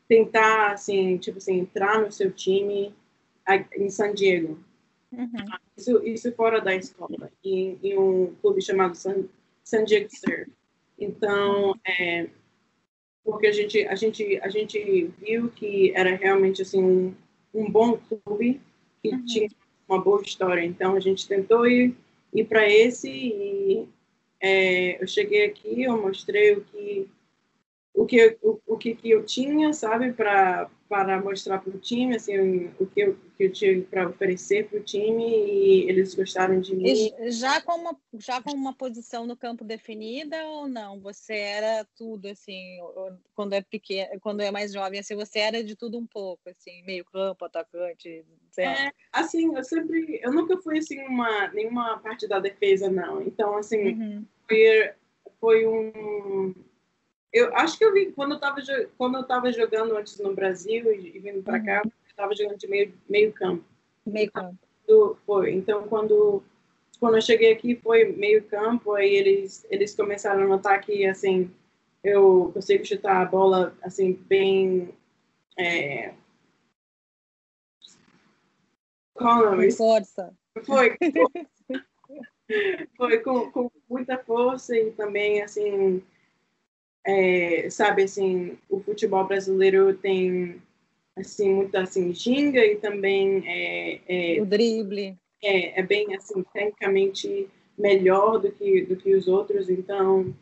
tentar, 0.07 0.71
assim, 0.71 1.17
tipo 1.17 1.39
assim, 1.39 1.59
entrar 1.59 1.99
no 1.99 2.11
seu 2.11 2.31
time 2.31 2.93
em 3.77 3.89
San 3.89 4.13
Diego. 4.13 4.57
Uhum. 5.13 5.45
Isso, 5.77 6.03
isso 6.03 6.31
fora 6.33 6.59
da 6.59 6.75
escola, 6.75 7.31
em, 7.43 7.77
em 7.83 7.97
um 7.97 8.33
clube 8.41 8.61
chamado 8.61 8.95
San, 8.95 9.25
San 9.63 9.85
Diego 9.85 10.09
Surf. 10.09 10.51
Então, 10.99 11.75
é, 11.87 12.27
porque 13.23 13.47
a 13.47 13.51
gente, 13.51 13.85
a, 13.87 13.95
gente, 13.95 14.39
a 14.41 14.49
gente 14.49 15.11
viu 15.19 15.49
que 15.49 15.91
era 15.95 16.15
realmente 16.15 16.61
assim, 16.61 16.83
um, 16.83 17.15
um 17.53 17.69
bom 17.71 17.97
clube, 17.97 18.59
que 19.01 19.09
uhum. 19.09 19.25
tinha 19.25 19.49
uma 19.87 20.01
boa 20.01 20.21
história. 20.21 20.63
Então, 20.63 20.95
a 20.95 20.99
gente 20.99 21.27
tentou 21.27 21.67
ir, 21.67 21.95
ir 22.33 22.45
para 22.45 22.67
esse 22.67 23.09
e 23.09 23.87
é, 24.39 25.01
eu 25.01 25.07
cheguei 25.07 25.45
aqui, 25.45 25.83
eu 25.83 26.01
mostrei 26.01 26.53
o 26.53 26.61
que 26.61 27.07
o 27.93 28.05
que, 28.05 28.37
o, 28.41 28.59
o 28.65 28.77
que, 28.77 28.95
que 28.95 29.09
eu 29.11 29.23
tinha, 29.23 29.71
sabe, 29.73 30.13
para 30.13 30.69
para 30.89 31.19
mostrar 31.19 31.57
para 31.57 31.75
o 31.75 31.79
time, 31.79 32.15
assim, 32.15 32.67
o 32.79 32.85
que 32.85 32.99
eu, 33.01 33.17
que 33.35 33.45
eu 33.45 33.51
tinha 33.51 33.81
para 33.81 34.07
oferecer 34.07 34.69
para 34.69 34.77
o 34.77 34.83
time 34.83 35.23
e 35.25 35.89
eles 35.89 36.13
gostaram 36.13 36.59
de 36.61 36.75
mim. 36.75 37.11
Já 37.31 37.59
com 37.61 37.73
uma 37.73 37.97
já 38.13 38.39
com 38.43 38.51
uma 38.51 38.75
posição 38.75 39.25
no 39.25 39.35
campo 39.35 39.63
definida 39.63 40.45
ou 40.45 40.67
não? 40.67 40.99
Você 40.99 41.33
era 41.33 41.83
tudo 41.95 42.27
assim, 42.27 42.77
quando 43.33 43.53
é 43.53 43.61
pequeno, 43.61 44.19
quando 44.21 44.41
é 44.41 44.51
mais 44.51 44.71
jovem, 44.71 44.99
assim, 44.99 45.15
você 45.15 45.39
era 45.39 45.63
de 45.63 45.75
tudo 45.75 45.97
um 45.97 46.05
pouco, 46.05 46.47
assim, 46.47 46.83
meio 46.83 47.03
campo, 47.05 47.43
atacante, 47.43 48.23
é, 48.55 48.91
assim, 49.11 49.55
eu 49.55 49.63
sempre, 49.63 50.19
eu 50.21 50.31
nunca 50.31 50.57
fui 50.61 50.77
assim 50.77 51.01
uma 51.07 51.47
nenhuma 51.47 51.97
parte 51.99 52.27
da 52.27 52.39
defesa 52.39 52.87
não. 52.87 53.19
Então, 53.21 53.57
assim, 53.57 53.93
uhum. 53.93 54.25
foi 54.47 54.93
foi 55.39 55.65
um 55.65 56.53
eu 57.33 57.55
acho 57.55 57.77
que 57.77 57.83
eu 57.83 57.91
vi 57.91 58.11
quando 58.11 58.31
eu 58.31 58.35
estava 58.35 58.61
quando 58.97 59.17
eu 59.17 59.23
tava 59.23 59.51
jogando 59.51 59.97
antes 59.97 60.19
no 60.19 60.35
Brasil 60.35 60.93
e, 60.93 61.17
e 61.17 61.19
vindo 61.19 61.41
para 61.41 61.57
uhum. 61.57 61.65
cá, 61.65 61.81
eu 61.83 61.91
estava 62.07 62.35
jogando 62.35 62.59
de 62.59 62.67
meio 62.67 62.93
meio 63.09 63.33
campo. 63.33 63.65
Meio 64.05 64.31
campo. 64.31 64.57
Então, 64.83 65.17
foi. 65.25 65.53
Então 65.53 65.87
quando 65.87 66.43
quando 66.99 67.15
eu 67.15 67.21
cheguei 67.21 67.51
aqui 67.51 67.75
foi 67.75 68.05
meio 68.05 68.43
campo, 68.45 68.93
aí 68.93 69.13
eles 69.15 69.65
eles 69.69 69.95
começaram 69.95 70.43
a 70.43 70.47
notar 70.47 70.79
que 70.79 71.05
assim 71.07 71.51
eu 72.03 72.51
consigo 72.53 72.85
chutar 72.85 73.21
a 73.21 73.25
bola 73.25 73.75
assim 73.81 74.13
bem 74.13 74.93
é... 75.57 76.13
É 79.15 79.71
Força. 79.71 80.33
Foi. 80.65 80.97
foi 82.97 83.19
com, 83.19 83.51
com 83.51 83.71
muita 83.89 84.17
força 84.17 84.75
e 84.75 84.91
também 84.91 85.41
assim 85.41 86.03
é, 87.05 87.69
sabe, 87.69 88.03
assim, 88.03 88.57
o 88.69 88.79
futebol 88.79 89.25
brasileiro 89.25 89.93
tem, 89.95 90.61
assim, 91.15 91.53
muita, 91.53 91.81
assim, 91.81 92.13
ginga 92.13 92.65
e 92.65 92.77
também 92.77 93.43
é, 93.45 94.35
é, 94.37 94.41
o 94.41 94.45
drible. 94.45 95.17
É, 95.43 95.79
é 95.79 95.83
bem, 95.83 96.15
assim, 96.15 96.43
tecnicamente 96.53 97.47
melhor 97.77 98.39
do 98.39 98.51
que, 98.51 98.81
do 98.83 98.95
que 98.95 99.13
os 99.13 99.27
outros, 99.27 99.69
então 99.69 100.33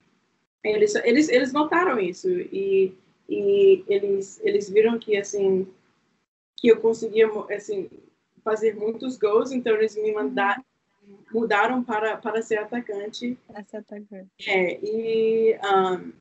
eles, 0.63 0.93
eles, 0.95 1.29
eles 1.29 1.51
notaram 1.51 1.99
isso 1.99 2.29
e, 2.29 2.93
e 3.27 3.83
eles, 3.87 4.39
eles 4.43 4.69
viram 4.69 4.99
que, 4.99 5.17
assim, 5.17 5.67
que 6.57 6.67
eu 6.67 6.79
conseguia, 6.79 7.27
assim, 7.55 7.89
fazer 8.43 8.75
muitos 8.75 9.17
gols, 9.17 9.51
então 9.51 9.73
eles 9.75 9.95
me 9.95 10.11
mandaram, 10.11 10.63
mudaram 11.33 11.83
para, 11.83 12.17
para 12.17 12.41
ser 12.43 12.59
atacante. 12.59 13.35
Para 13.47 13.63
ser 13.63 13.77
atacante. 13.77 14.29
É, 14.47 14.79
e 14.83 15.57
um, 15.57 16.11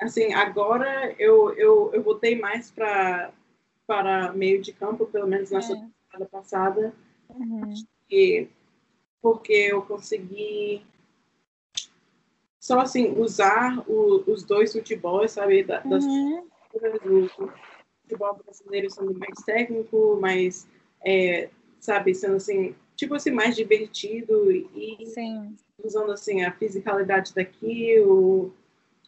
assim, 0.00 0.32
agora 0.34 1.14
eu, 1.18 1.52
eu, 1.54 1.90
eu 1.92 2.02
voltei 2.02 2.38
mais 2.38 2.70
para 2.70 3.32
para 3.86 4.32
meio 4.32 4.60
de 4.60 4.72
campo, 4.72 5.06
pelo 5.06 5.28
menos 5.28 5.52
na 5.52 5.60
é. 5.60 5.62
temporada 5.62 6.28
passada, 6.28 6.92
uhum. 7.30 7.72
e, 8.10 8.48
porque 9.22 9.52
eu 9.52 9.80
consegui 9.82 10.84
só 12.60 12.80
assim 12.80 13.12
usar 13.16 13.78
o, 13.88 14.24
os 14.26 14.42
dois 14.42 14.72
futebols, 14.72 15.30
sabe, 15.30 15.62
da, 15.62 15.78
das 15.80 16.04
uhum. 16.04 16.48
do 17.04 17.30
futebol 18.02 18.40
brasileiro 18.44 18.90
sendo 18.90 19.16
mais 19.16 19.38
técnico, 19.44 20.18
mais 20.20 20.66
é, 21.04 21.48
sabe, 21.78 22.12
sendo 22.12 22.34
assim, 22.34 22.74
tipo 22.96 23.14
assim, 23.14 23.30
mais 23.30 23.54
divertido 23.54 24.50
e 24.50 25.06
Sim. 25.06 25.54
usando 25.84 26.10
assim 26.10 26.42
a 26.42 26.50
fisicalidade 26.50 27.32
daqui, 27.32 28.00
o 28.00 28.50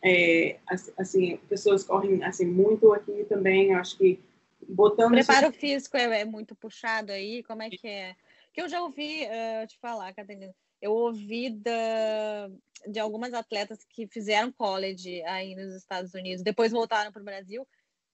é, 0.03 0.59
assim, 0.97 1.37
pessoas 1.49 1.85
correm 1.85 2.23
assim 2.25 2.47
muito 2.47 2.93
aqui 2.93 3.25
também. 3.25 3.75
Acho 3.75 3.97
que 3.97 4.21
botando. 4.69 5.09
O 5.09 5.15
preparo 5.15 5.53
físico 5.53 5.97
é, 5.97 6.21
é, 6.21 6.25
muito 6.25 6.55
puxado 6.55 7.13
aí. 7.13 7.43
Como 7.43 7.63
é 7.63 7.71
que 7.71 7.87
é? 7.87 8.15
Que 8.53 8.63
eu 8.63 8.69
já 8.69 8.83
ouvi 8.83 9.25
uh, 9.25 9.67
te 9.67 9.79
falar, 9.79 10.13
Catarina. 10.15 10.55
Eu 10.81 10.93
ouvi 10.93 11.51
da, 11.51 12.51
de 12.87 13.01
algumas 13.01 13.35
atletas 13.35 13.85
que 13.85 14.07
fizeram 14.07 14.53
college 14.53 15.23
aí 15.23 15.55
nos 15.55 15.75
Estados 15.75 16.15
Unidos, 16.15 16.43
depois 16.43 16.71
voltaram 16.71 17.11
para 17.11 17.21
o 17.21 17.25
Brasil, 17.25 17.67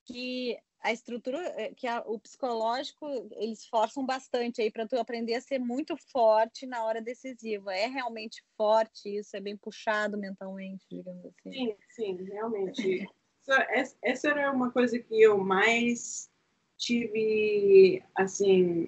que 0.05 0.57
a 0.85 0.93
estrutura, 0.93 1.39
eh, 1.57 1.73
que 1.75 1.87
a, 1.87 2.01
o 2.05 2.19
psicológico, 2.19 3.07
eles 3.37 3.65
forçam 3.65 4.05
bastante 4.05 4.61
aí 4.61 4.69
para 4.69 4.87
tu 4.87 4.99
aprender 4.99 5.33
a 5.33 5.41
ser 5.41 5.57
muito 5.57 5.97
forte 6.11 6.67
na 6.67 6.85
hora 6.85 7.01
decisiva. 7.01 7.73
É 7.73 7.87
realmente 7.87 8.43
forte 8.55 9.17
isso, 9.17 9.35
é 9.35 9.39
bem 9.39 9.57
puxado 9.57 10.15
mentalmente, 10.15 10.85
digamos 10.87 11.25
assim. 11.25 11.51
Sim, 11.51 11.75
sim, 11.89 12.23
realmente. 12.25 13.03
essa, 13.49 13.97
essa 14.03 14.29
era 14.29 14.51
uma 14.51 14.71
coisa 14.71 14.99
que 14.99 15.19
eu 15.19 15.39
mais 15.39 16.29
tive, 16.77 18.03
assim, 18.13 18.87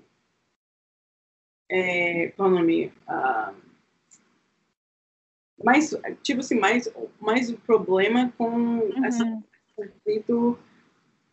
é, 1.68 2.28
qual 2.36 2.50
é 2.50 2.52
o 2.52 2.56
nome? 2.56 2.94
Uh, 3.10 3.60
mais, 5.64 5.96
tipo 6.22 6.42
assim, 6.42 6.60
mais, 6.60 6.88
mais 7.20 7.52
problema 7.52 8.32
com 8.38 8.52
uhum. 8.52 9.06
esse 9.06 9.24
conflito 9.76 10.60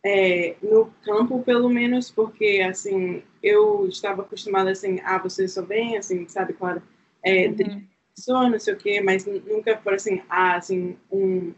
é, 0.04 0.56
no 0.62 0.92
campo, 1.02 1.42
pelo 1.42 1.68
menos, 1.70 2.10
porque, 2.10 2.62
assim, 2.68 3.22
eu 3.42 3.88
estava 3.88 4.20
acostumada, 4.20 4.70
assim, 4.70 5.00
ah, 5.02 5.18
você 5.18 5.48
só 5.48 5.62
vem, 5.62 5.96
assim, 5.96 6.28
sabe, 6.28 6.52
claro, 6.52 6.82
é, 7.22 7.48
uhum. 7.48 7.82
pessoa, 8.14 8.50
não 8.50 8.60
sei 8.60 8.74
o 8.74 8.76
quê, 8.76 9.00
mas 9.00 9.24
nunca 9.24 9.78
foi, 9.78 9.94
assim, 9.94 10.22
ah, 10.28 10.56
assim, 10.56 10.98
um, 11.10 11.54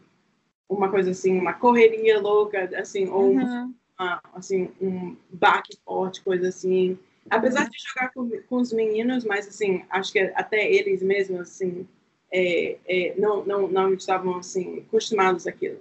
uma 0.69 0.89
coisa 0.89 1.11
assim, 1.11 1.37
uma 1.37 1.55
correria 1.55 2.21
louca, 2.21 2.71
assim, 2.79 3.09
ou 3.09 3.33
uhum. 3.33 3.75
uma, 3.99 4.23
assim, 4.33 4.71
um 4.81 5.17
baque 5.29 5.77
forte, 5.85 6.23
coisa 6.23 6.49
assim. 6.49 6.97
Apesar 7.29 7.65
uhum. 7.65 7.71
de 7.71 7.79
jogar 7.79 8.13
com, 8.13 8.31
com 8.49 8.57
os 8.59 8.73
meninos, 8.73 9.25
mas, 9.25 9.49
assim, 9.49 9.85
acho 9.91 10.13
que 10.13 10.21
até 10.21 10.73
eles 10.73 11.03
mesmos, 11.03 11.41
assim, 11.41 11.85
é, 12.33 12.79
é, 12.87 13.15
não, 13.19 13.45
não, 13.45 13.67
não 13.67 13.93
estavam, 13.93 14.37
assim, 14.37 14.85
acostumados 14.87 15.49
àquilo. 15.49 15.81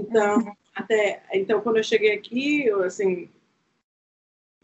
Então, 0.00 0.56
até 0.74 1.22
então 1.32 1.60
quando 1.60 1.76
eu 1.76 1.84
cheguei 1.84 2.12
aqui 2.12 2.66
eu 2.66 2.82
assim 2.82 3.28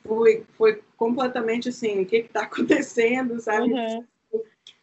foi 0.03 0.45
foi 0.57 0.83
completamente 0.97 1.69
assim 1.69 2.03
o 2.03 2.07
que 2.07 2.17
está 2.17 2.43
acontecendo 2.45 3.39
sabe 3.41 3.73
uhum. 3.73 4.05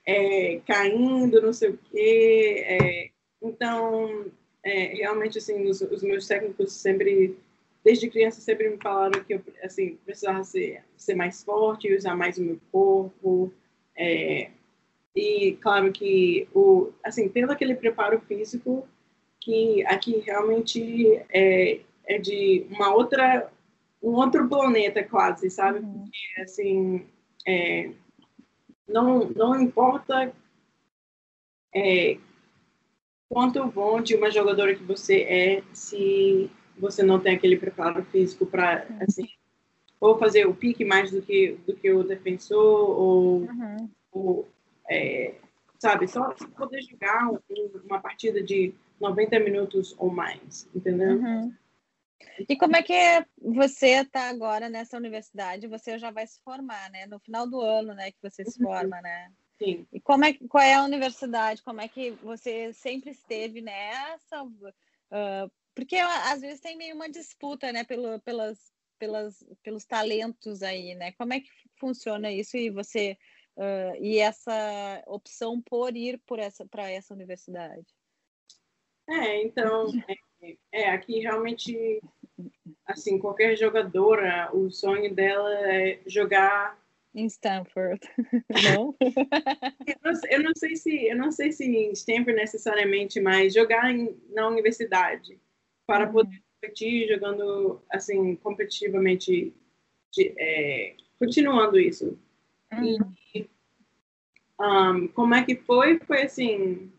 é, 0.06 0.62
caindo 0.66 1.42
não 1.42 1.52
sei 1.52 1.72
o 1.72 1.78
quê 1.92 2.64
é, 2.66 3.10
então 3.42 4.26
é, 4.64 4.96
realmente 4.96 5.38
assim 5.38 5.68
os, 5.68 5.82
os, 5.82 6.02
meus 6.02 6.26
técnicos 6.26 6.72
sempre 6.74 7.38
desde 7.84 8.10
criança 8.10 8.40
sempre 8.40 8.70
me 8.70 8.78
falaram 8.78 9.24
que 9.24 9.34
eu 9.34 9.42
assim 9.64 9.98
precisava 10.06 10.44
ser 10.44 10.84
ser 10.96 11.16
mais 11.16 11.44
forte 11.44 11.94
usar 11.94 12.16
mais 12.16 12.38
o 12.38 12.44
meu 12.44 12.60
corpo 12.72 13.52
é, 13.98 14.52
e 15.16 15.58
claro 15.60 15.92
que 15.92 16.48
o 16.54 16.92
assim 17.04 17.28
tendo 17.28 17.52
aquele 17.52 17.76
preparo 17.76 18.22
físico 18.22 18.88
que 19.48 19.86
aqui 19.86 20.20
realmente 20.20 21.22
é, 21.30 21.80
é 22.06 22.20
de 22.20 22.68
uma 22.70 22.94
outra 22.94 23.50
um 24.04 24.12
outro 24.12 24.48
planeta 24.48 25.02
quase, 25.02 25.50
sabe? 25.50 25.80
Uhum. 25.80 26.04
Porque 26.04 26.42
assim 26.42 27.08
é, 27.48 27.92
não 28.86 29.30
não 29.30 29.60
importa 29.62 30.34
é, 31.74 32.18
quanto 33.30 33.66
bom 33.68 34.02
de 34.02 34.16
uma 34.16 34.30
jogadora 34.30 34.76
que 34.76 34.84
você 34.84 35.22
é, 35.22 35.64
se 35.72 36.52
você 36.78 37.02
não 37.02 37.18
tem 37.18 37.34
aquele 37.34 37.56
preparo 37.58 38.04
físico 38.04 38.46
para 38.46 38.86
uhum. 38.90 38.98
assim 39.08 39.30
ou 39.98 40.20
fazer 40.20 40.46
o 40.46 40.54
pique 40.54 40.84
mais 40.84 41.10
do 41.10 41.22
que 41.22 41.58
do 41.66 41.74
que 41.74 41.90
o 41.90 42.04
defensor 42.04 43.00
ou, 43.00 43.40
uhum. 43.44 43.90
ou 44.12 44.48
é, 44.90 45.36
sabe 45.80 46.06
só 46.06 46.36
poder 46.58 46.82
jogar 46.82 47.30
uma 47.86 48.02
partida 48.02 48.44
de 48.44 48.74
90 49.00 49.40
minutos 49.40 49.96
ou 49.98 50.10
mais, 50.10 50.70
entendeu? 50.74 51.18
Uhum. 51.18 51.54
E 52.50 52.56
como 52.56 52.76
é 52.76 52.84
que 52.84 52.94
você 53.38 54.02
está 54.02 54.30
agora 54.30 54.70
nessa 54.70 54.98
universidade? 54.98 55.68
Você 55.68 55.98
já 55.98 56.12
vai 56.12 56.26
se 56.26 56.42
formar, 56.42 56.90
né? 56.92 57.06
No 57.06 57.20
final 57.20 57.48
do 57.48 57.62
ano, 57.62 57.94
né? 57.94 58.12
Que 58.12 58.22
você 58.22 58.44
se 58.44 58.60
uhum. 58.62 58.68
forma, 58.68 59.02
né? 59.02 59.32
Sim. 59.58 59.88
E 59.92 60.00
como 60.00 60.26
é, 60.26 60.34
qual 60.48 60.64
é 60.64 60.76
a 60.76 60.84
universidade? 60.84 61.64
Como 61.64 61.82
é 61.82 61.88
que 61.88 62.12
você 62.24 62.74
sempre 62.74 63.12
esteve 63.12 63.62
nessa? 63.62 64.44
Uh, 64.44 65.52
porque 65.76 65.96
às 65.98 66.42
vezes 66.42 66.60
tem 66.60 66.78
meio 66.78 66.96
uma 66.96 67.10
disputa, 67.10 67.72
né? 67.72 67.84
Pelo, 67.84 68.20
pelas, 68.22 68.72
pelas, 69.00 69.44
pelos 69.64 69.86
talentos 69.86 70.62
aí, 70.62 70.96
né? 70.96 71.12
Como 71.14 71.34
é 71.34 71.40
que 71.40 71.50
funciona 71.80 72.32
isso 72.32 72.56
e 72.58 72.70
você 72.70 73.18
uh, 73.58 73.96
e 74.00 74.20
essa 74.20 75.04
opção 75.08 75.62
por 75.62 75.96
ir 75.96 76.22
por 76.26 76.40
essa 76.40 76.66
para 76.66 76.90
essa 76.90 77.14
universidade? 77.14 77.86
É, 79.10 79.42
então 79.44 79.88
é, 80.42 80.56
é, 80.72 80.90
aqui 80.90 81.20
realmente 81.20 82.02
assim 82.86 83.18
qualquer 83.18 83.56
jogadora 83.56 84.50
o 84.54 84.70
sonho 84.70 85.14
dela 85.14 85.54
é 85.72 86.00
jogar 86.06 86.78
em 87.16 87.26
Stanford, 87.26 88.00
não? 88.76 88.96
eu, 89.00 89.96
não 90.04 90.22
eu 90.30 90.44
não 90.44 90.52
sei 90.56 90.76
se 90.76 91.08
eu 91.08 91.18
não 91.18 91.32
sei 91.32 91.52
se 91.52 91.66
em 91.66 91.92
Stanford 91.94 92.34
necessariamente, 92.34 93.20
mas 93.20 93.54
jogar 93.54 93.92
em, 93.92 94.16
na 94.30 94.48
universidade 94.48 95.40
para 95.88 96.06
uhum. 96.06 96.12
poder 96.12 96.44
competir 96.62 97.08
jogando 97.08 97.82
assim 97.90 98.36
competitivamente, 98.36 99.52
de, 100.12 100.34
é, 100.38 100.96
continuando 101.18 101.80
isso. 101.80 102.20
Uhum. 102.72 103.14
E 103.34 103.50
um, 104.60 105.08
como 105.08 105.34
é 105.34 105.44
que 105.44 105.56
foi? 105.56 106.00
Foi 106.00 106.24
assim, 106.24 106.92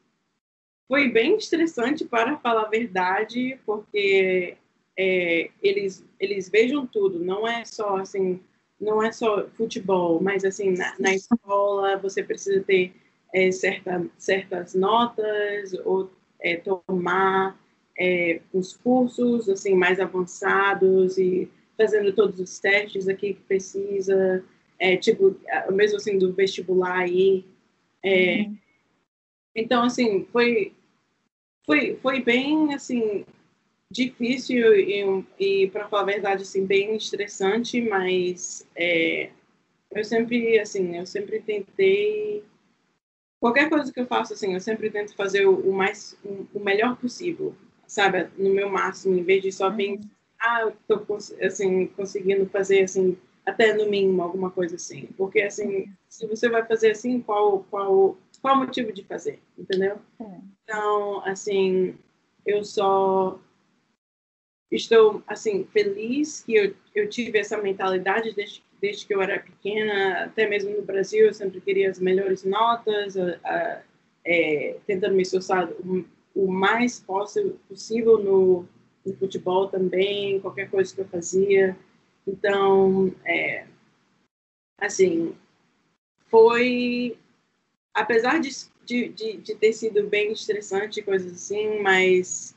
foi 0.88 1.10
bem 1.10 1.36
estressante 1.36 2.04
para 2.06 2.38
falar 2.38 2.62
a 2.62 2.70
verdade, 2.70 3.58
porque 3.66 4.56
é, 4.96 5.50
eles 5.62 6.04
eles 6.18 6.48
vejam 6.48 6.86
tudo, 6.86 7.20
não 7.20 7.46
é 7.46 7.64
só 7.64 7.98
assim, 7.98 8.40
não 8.80 9.02
é 9.02 9.12
só 9.12 9.46
futebol, 9.50 10.20
mas 10.20 10.44
assim 10.44 10.70
na, 10.70 10.94
na 10.98 11.14
escola 11.14 11.98
você 11.98 12.24
precisa 12.24 12.64
ter 12.64 12.94
é, 13.32 13.52
certa, 13.52 14.06
certas 14.16 14.74
notas 14.74 15.74
ou 15.84 16.10
é, 16.40 16.56
tomar 16.56 17.60
é, 17.98 18.40
os 18.52 18.74
cursos 18.76 19.48
assim 19.48 19.74
mais 19.74 20.00
avançados 20.00 21.18
e 21.18 21.50
fazendo 21.76 22.12
todos 22.12 22.40
os 22.40 22.58
testes 22.58 23.06
aqui 23.08 23.34
que 23.34 23.42
precisa, 23.42 24.42
é, 24.78 24.96
tipo 24.96 25.36
mesmo 25.70 25.98
assim 25.98 26.18
do 26.18 26.32
vestibular 26.32 26.98
aí. 26.98 27.44
É, 28.02 28.38
uhum. 28.38 28.56
Então 29.54 29.82
assim 29.84 30.26
foi 30.32 30.72
foi 31.68 31.96
foi 31.96 32.22
bem 32.22 32.72
assim 32.72 33.26
difícil 33.90 34.74
e, 34.74 35.24
e 35.38 35.70
para 35.70 35.88
falar 35.88 36.02
a 36.02 36.06
verdade 36.06 36.42
assim 36.42 36.64
bem 36.64 36.96
estressante, 36.96 37.80
mas 37.82 38.66
é, 38.74 39.30
eu 39.92 40.02
sempre 40.02 40.58
assim 40.58 40.96
eu 40.96 41.06
sempre 41.06 41.40
tentei 41.40 42.42
qualquer 43.38 43.68
coisa 43.68 43.92
que 43.92 44.00
eu 44.00 44.06
faço 44.06 44.32
assim 44.32 44.54
eu 44.54 44.60
sempre 44.60 44.90
tento 44.90 45.14
fazer 45.14 45.46
o, 45.46 45.72
mais 45.72 46.16
o, 46.24 46.58
melhor 46.58 46.96
possível 46.96 47.54
sabe, 47.86 48.28
no 48.36 48.50
meu 48.50 48.68
máximo, 48.68 49.16
em 49.16 49.22
vez 49.22 49.42
de 49.42 49.50
só 49.50 49.70
pensar, 49.70 50.02
uhum. 50.02 50.10
ah, 50.40 50.60
eu 50.60 50.76
tô 50.86 51.14
assim, 51.42 51.86
conseguindo 51.86 52.46
fazer 52.46 52.82
assim, 52.82 53.16
até 53.46 53.72
no 53.72 53.88
mínimo 53.88 54.22
alguma 54.22 54.50
coisa 54.50 54.76
assim. 54.76 55.08
Porque 55.16 55.40
assim, 55.40 55.90
se 56.06 56.26
você 56.26 56.50
vai 56.50 56.64
fazer 56.66 56.90
assim, 56.90 57.20
qual 57.20 57.64
qual 57.70 58.16
qual 58.40 58.54
o 58.54 58.58
motivo 58.58 58.92
de 58.92 59.04
fazer, 59.04 59.40
entendeu? 59.56 59.98
É. 60.20 60.24
Então, 60.62 61.24
assim, 61.24 61.96
eu 62.46 62.64
só 62.64 63.38
estou 64.70 65.22
assim 65.26 65.64
feliz 65.64 66.42
que 66.42 66.54
eu, 66.54 66.74
eu 66.94 67.08
tive 67.08 67.38
essa 67.38 67.56
mentalidade 67.56 68.34
desde 68.34 68.62
desde 68.80 69.06
que 69.06 69.14
eu 69.14 69.20
era 69.20 69.40
pequena, 69.40 70.24
até 70.24 70.48
mesmo 70.48 70.70
no 70.70 70.82
Brasil, 70.82 71.26
eu 71.26 71.34
sempre 71.34 71.60
queria 71.60 71.90
as 71.90 71.98
melhores 71.98 72.44
notas, 72.44 73.16
a, 73.16 73.38
a, 73.44 73.82
é, 74.24 74.76
tentando 74.86 75.14
me 75.14 75.22
esforçar 75.22 75.68
o 76.34 76.46
mais 76.46 77.04
possível 77.68 78.18
no, 78.22 78.68
no, 79.04 79.16
futebol 79.16 79.68
também, 79.68 80.40
qualquer 80.40 80.70
coisa 80.70 80.94
que 80.94 81.00
eu 81.00 81.08
fazia. 81.08 81.76
Então, 82.26 83.12
é, 83.24 83.66
assim, 84.78 85.34
foi, 86.26 87.18
apesar 88.00 88.40
de, 88.40 88.50
de, 88.84 89.36
de, 89.36 89.54
ter 89.54 89.72
sido 89.72 90.06
bem 90.08 90.32
estressante, 90.32 91.02
coisas 91.02 91.32
assim, 91.32 91.80
mas 91.80 92.56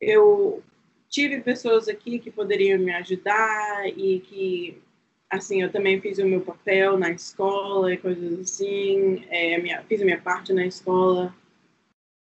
eu 0.00 0.62
tive 1.08 1.40
pessoas 1.40 1.88
aqui 1.88 2.18
que 2.18 2.30
poderiam 2.30 2.78
me 2.78 2.92
ajudar 2.92 3.86
e 3.86 4.20
que 4.20 4.82
assim 5.30 5.62
eu 5.62 5.70
também 5.70 6.00
fiz 6.00 6.18
o 6.18 6.26
meu 6.26 6.40
papel 6.40 6.98
na 6.98 7.10
escola 7.10 7.92
e 7.92 7.98
coisas 7.98 8.40
assim 8.40 9.24
é, 9.30 9.58
minha, 9.58 9.82
fiz 9.84 10.00
a 10.00 10.04
minha 10.04 10.20
parte 10.20 10.52
na 10.52 10.66
escola 10.66 11.34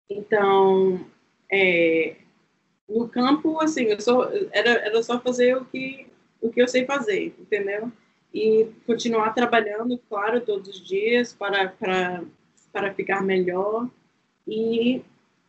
então, 0.10 1.06
é, 1.52 2.16
no 2.88 3.10
campo, 3.10 3.62
assim, 3.62 3.84
eu 3.86 4.00
só, 4.00 4.30
era, 4.52 4.72
era 4.72 5.04
só 5.04 5.20
fazer 5.20 5.58
o 5.58 5.66
que, 5.66 6.08
o 6.42 6.50
que 6.50 6.62
eu 6.62 6.68
sei 6.68 6.86
fazer, 6.86 7.36
entendeu? 7.40 7.92
E 8.34 8.68
continuar 8.86 9.34
trabalhando, 9.34 9.98
claro, 10.10 10.42
todos 10.42 10.70
os 10.70 10.86
dias 10.86 11.34
para, 11.34 11.70
para, 11.70 12.24
para 12.72 12.94
ficar 12.94 13.24
melhor. 13.24 13.90
E 14.48 15.02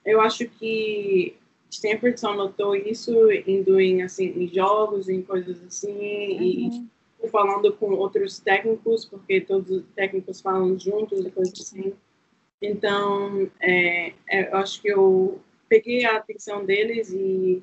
eu 0.05 0.21
acho 0.21 0.49
que 0.49 1.37
Stanford 1.71 2.19
só 2.19 2.35
notou 2.35 2.75
isso 2.75 3.31
indo 3.47 3.79
em, 3.81 4.03
assim, 4.03 4.27
em 4.27 4.49
jogos, 4.49 5.09
em 5.09 5.23
coisas 5.23 5.63
assim, 5.65 6.69
uhum. 6.69 6.89
e 7.25 7.29
falando 7.29 7.73
com 7.75 7.93
outros 7.93 8.39
técnicos, 8.39 9.05
porque 9.05 9.41
todos 9.41 9.71
os 9.71 9.85
técnicos 9.95 10.41
falam 10.41 10.79
juntos 10.79 11.25
e 11.25 11.31
coisas 11.31 11.61
assim. 11.61 11.93
Então, 12.61 13.51
é, 13.61 14.15
é, 14.31 14.51
eu 14.51 14.57
acho 14.57 14.81
que 14.81 14.89
eu 14.89 15.41
peguei 15.69 16.05
a 16.05 16.17
atenção 16.17 16.65
deles 16.65 17.13
e 17.13 17.63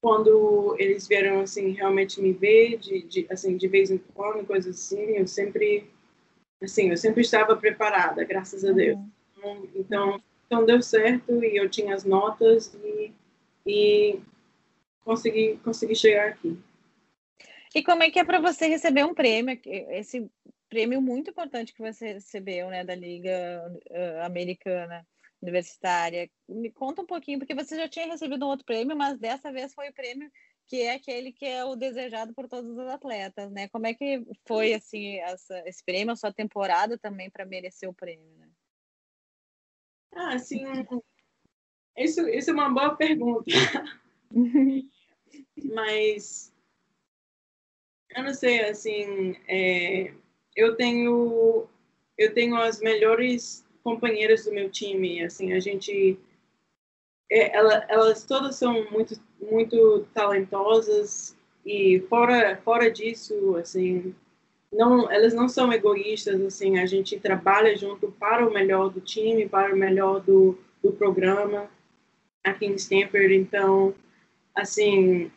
quando 0.00 0.74
eles 0.78 1.06
vieram 1.06 1.40
assim 1.40 1.72
realmente 1.72 2.20
me 2.20 2.32
ver 2.32 2.78
de, 2.78 3.02
de 3.02 3.26
assim 3.30 3.56
de 3.56 3.68
vez 3.68 3.90
em 3.90 3.98
quando 4.14 4.46
coisas 4.46 4.76
assim 4.76 5.16
eu 5.16 5.26
sempre 5.26 5.90
assim 6.62 6.90
eu 6.90 6.96
sempre 6.96 7.20
estava 7.20 7.54
preparada 7.56 8.24
graças 8.24 8.64
a 8.64 8.72
Deus. 8.72 8.98
Uhum. 9.42 9.68
então 9.74 10.22
então 10.46 10.66
deu 10.66 10.82
certo 10.82 11.44
e 11.44 11.56
eu 11.56 11.68
tinha 11.68 11.94
as 11.94 12.04
notas 12.04 12.74
e, 12.82 13.12
e 13.66 14.20
consegui 15.04 15.60
consegui 15.62 15.94
chegar 15.94 16.28
aqui. 16.28 16.58
E 17.74 17.84
como 17.84 18.02
é 18.02 18.10
que 18.10 18.18
é 18.18 18.24
para 18.24 18.40
você 18.40 18.66
receber 18.66 19.04
um 19.04 19.14
prêmio? 19.14 19.56
Esse 19.64 20.28
prêmio 20.68 21.00
muito 21.00 21.30
importante 21.30 21.72
que 21.72 21.80
você 21.80 22.14
recebeu, 22.14 22.68
né, 22.68 22.82
da 22.82 22.96
Liga 22.96 23.30
uh, 23.90 24.24
Americana 24.24 25.06
Universitária. 25.42 26.30
Me 26.48 26.70
conta 26.70 27.02
um 27.02 27.06
pouquinho, 27.06 27.38
porque 27.38 27.54
você 27.54 27.76
já 27.76 27.88
tinha 27.88 28.06
recebido 28.06 28.44
um 28.44 28.48
outro 28.48 28.64
prêmio, 28.64 28.96
mas 28.96 29.18
dessa 29.18 29.52
vez 29.52 29.72
foi 29.74 29.88
o 29.88 29.94
prêmio 29.94 30.30
que 30.66 30.82
é 30.82 30.94
aquele 30.94 31.32
que 31.32 31.44
é 31.44 31.64
o 31.64 31.74
desejado 31.74 32.32
por 32.32 32.48
todos 32.48 32.70
os 32.70 32.86
atletas, 32.86 33.50
né? 33.50 33.68
Como 33.70 33.88
é 33.88 33.94
que 33.94 34.24
foi 34.46 34.72
assim 34.72 35.16
essa, 35.16 35.60
esse 35.66 35.84
prêmio, 35.84 36.12
a 36.12 36.16
sua 36.16 36.32
temporada 36.32 36.96
também 36.96 37.28
para 37.28 37.44
merecer 37.44 37.88
o 37.88 37.94
prêmio, 37.94 38.32
né? 38.38 38.48
Ah, 40.12 40.38
sim. 40.38 40.64
Isso, 41.96 42.28
isso 42.28 42.50
é 42.50 42.52
uma 42.52 42.70
boa 42.70 42.94
pergunta. 42.94 43.50
Mas 45.64 46.54
eu 48.14 48.22
não 48.24 48.34
sei, 48.34 48.60
assim, 48.60 49.36
é, 49.48 50.14
eu 50.54 50.76
tenho 50.76 51.68
eu 52.16 52.34
tenho 52.34 52.56
as 52.56 52.80
melhores 52.80 53.66
companheiras 53.82 54.44
do 54.44 54.52
meu 54.52 54.70
time, 54.70 55.22
assim, 55.22 55.52
a 55.52 55.60
gente 55.60 56.18
é, 57.30 57.56
ela, 57.56 57.84
elas 57.88 58.24
todas 58.24 58.56
são 58.56 58.90
muito 58.90 59.20
muito 59.40 60.06
talentosas 60.14 61.36
e 61.64 62.00
fora 62.08 62.56
fora 62.64 62.90
disso, 62.90 63.56
assim, 63.56 64.14
não 64.72 65.10
elas 65.10 65.34
não 65.34 65.48
são 65.48 65.72
egoístas, 65.72 66.40
assim, 66.40 66.78
a 66.78 66.86
gente 66.86 67.18
trabalha 67.18 67.76
junto 67.76 68.10
para 68.12 68.46
o 68.46 68.52
melhor 68.52 68.90
do 68.90 69.00
time, 69.00 69.48
para 69.48 69.74
o 69.74 69.78
melhor 69.78 70.20
do, 70.20 70.58
do 70.82 70.92
programa 70.92 71.70
aqui 72.44 72.66
em 72.66 72.74
Stanford, 72.74 73.34
então 73.34 73.94
assim, 74.54 75.30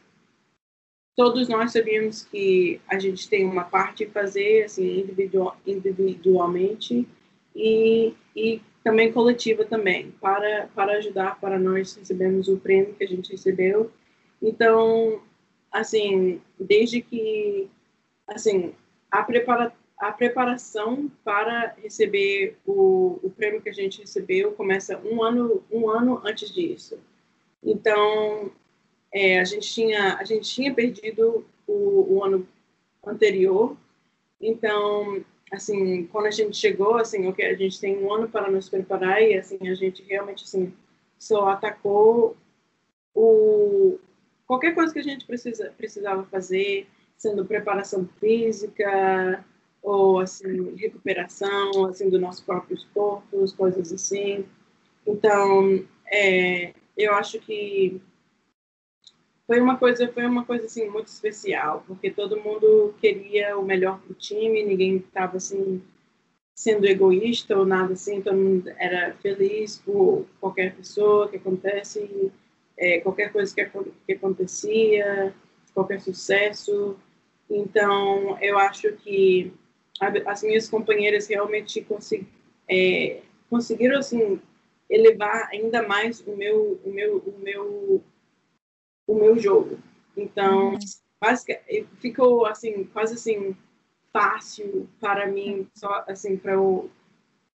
todos 1.16 1.48
nós 1.48 1.72
sabíamos 1.72 2.24
que 2.24 2.82
a 2.88 2.98
gente 3.00 3.30
tem 3.30 3.46
uma 3.46 3.64
parte 3.64 4.06
a 4.06 4.10
fazer, 4.10 4.64
assim, 4.64 5.00
individual, 5.00 5.58
individualmente 5.66 7.08
e, 7.56 8.14
e 8.36 8.62
também 8.84 9.12
coletiva 9.12 9.64
também, 9.64 10.12
para, 10.20 10.70
para 10.76 10.98
ajudar, 10.98 11.40
para 11.40 11.58
nós 11.58 11.96
recebemos 11.96 12.48
o 12.48 12.58
prêmio 12.58 12.94
que 12.94 13.04
a 13.04 13.08
gente 13.08 13.32
recebeu. 13.32 13.92
Então, 14.42 15.22
assim, 15.72 16.42
desde 16.60 17.02
que, 17.02 17.70
assim, 18.28 18.74
a, 19.10 19.24
prepara, 19.24 19.74
a 19.98 20.12
preparação 20.12 21.10
para 21.24 21.76
receber 21.82 22.58
o, 22.66 23.20
o 23.24 23.30
prêmio 23.30 23.62
que 23.62 23.70
a 23.70 23.74
gente 23.74 24.02
recebeu 24.02 24.52
começa 24.52 25.00
um 25.00 25.24
ano, 25.24 25.64
um 25.72 25.90
ano 25.90 26.22
antes 26.26 26.54
disso. 26.54 27.00
Então, 27.64 28.52
é, 29.14 29.40
a, 29.40 29.46
gente 29.46 29.72
tinha, 29.74 30.16
a 30.16 30.24
gente 30.26 30.50
tinha 30.50 30.74
perdido 30.74 31.46
o, 31.66 32.16
o 32.16 32.24
ano 32.24 32.46
anterior. 33.06 33.78
Então, 34.42 35.24
assim, 35.54 36.06
quando 36.08 36.26
a 36.26 36.32
gente 36.32 36.58
chegou, 36.58 36.96
assim, 36.96 37.28
ok, 37.28 37.46
a 37.46 37.56
gente 37.56 37.80
tem 37.80 37.98
um 37.98 38.14
ano 38.14 38.28
para 38.28 38.50
nos 38.50 38.70
preparar 38.70 39.22
e, 39.22 39.38
assim, 39.38 39.58
a 39.68 39.76
gente 39.76 40.04
realmente, 40.04 40.44
assim, 40.44 40.74
só 41.18 41.50
atacou 41.50 42.36
o 43.14 44.00
qualquer 44.46 44.74
coisa 44.76 44.94
que 44.94 45.00
a 45.00 45.04
gente 45.04 45.26
precisa, 45.26 45.72
precisava 45.78 46.24
fazer, 46.26 46.88
sendo 47.18 47.46
preparação 47.46 48.08
física 48.20 49.46
ou, 49.82 50.20
assim, 50.20 50.76
recuperação, 50.76 51.86
assim, 51.86 52.10
dos 52.10 52.20
nossos 52.20 52.42
próprios 52.42 52.86
corpos, 52.94 53.54
coisas 53.54 53.92
assim. 53.92 54.46
Então, 55.06 55.86
é, 56.08 56.74
eu 56.98 57.14
acho 57.14 57.40
que 57.40 58.02
foi 59.54 59.62
uma 59.62 59.78
coisa 59.78 60.08
foi 60.12 60.26
uma 60.26 60.44
coisa 60.44 60.66
assim 60.66 60.90
muito 60.90 61.08
especial 61.08 61.84
porque 61.86 62.10
todo 62.10 62.42
mundo 62.42 62.96
queria 63.00 63.56
o 63.56 63.64
melhor 63.64 64.00
para 64.00 64.12
o 64.12 64.16
time 64.16 64.64
ninguém 64.64 64.98
estava 64.98 65.38
assim 65.38 65.80
sendo 66.56 66.88
egoísta 66.88 67.56
ou 67.56 67.64
nada 67.64 67.94
assim 67.94 68.20
todo 68.20 68.36
mundo 68.36 68.72
era 68.80 69.14
feliz 69.22 69.78
por 69.78 70.26
qualquer 70.40 70.76
pessoa 70.76 71.30
que 71.30 71.38
acontece 71.38 72.32
é, 72.78 73.00
qualquer 73.02 73.32
coisa 73.32 73.54
que, 73.54 73.64
que 74.08 74.14
acontecia 74.14 75.34
qualquer 75.74 76.02
sucesso. 76.02 76.96
Então 77.50 78.38
eu 78.42 78.58
acho 78.58 78.92
que 78.94 79.54
as 80.26 80.44
minhas 80.44 80.70
companheiras 80.70 81.28
realmente 81.28 81.82
consegui, 81.82 82.28
é, 82.68 83.22
conseguiram 83.50 84.00
assim 84.00 84.40
elevar 84.90 85.50
ainda 85.52 85.88
mais 85.88 86.22
o 86.22 86.36
meu 86.36 86.80
o 86.84 86.90
meu 86.92 87.18
o 87.18 87.40
meu 87.40 88.04
o 89.14 89.20
meu 89.20 89.38
jogo. 89.38 89.78
Então, 90.16 90.74
uhum. 90.74 91.88
ficou 92.00 92.46
assim, 92.46 92.84
quase 92.86 93.14
assim 93.14 93.56
fácil 94.12 94.88
para 95.00 95.28
mim, 95.28 95.68
só 95.74 96.04
assim 96.08 96.38
para 96.38 96.54
eu 96.54 96.90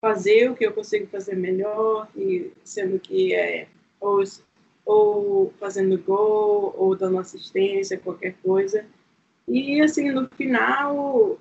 fazer 0.02 0.50
o 0.50 0.56
que 0.56 0.66
eu 0.66 0.74
consigo 0.74 1.08
fazer 1.08 1.36
melhor 1.36 2.08
e 2.16 2.52
sendo 2.64 3.00
que 3.00 3.34
é 3.34 3.68
ou, 4.00 4.24
ou 4.86 5.54
fazendo 5.60 5.98
gol 6.02 6.74
ou 6.78 6.96
dando 6.96 7.20
assistência, 7.20 8.00
qualquer 8.00 8.36
coisa. 8.44 8.86
E 9.48 9.82
assim, 9.82 10.12
no 10.12 10.28
final 10.30 11.40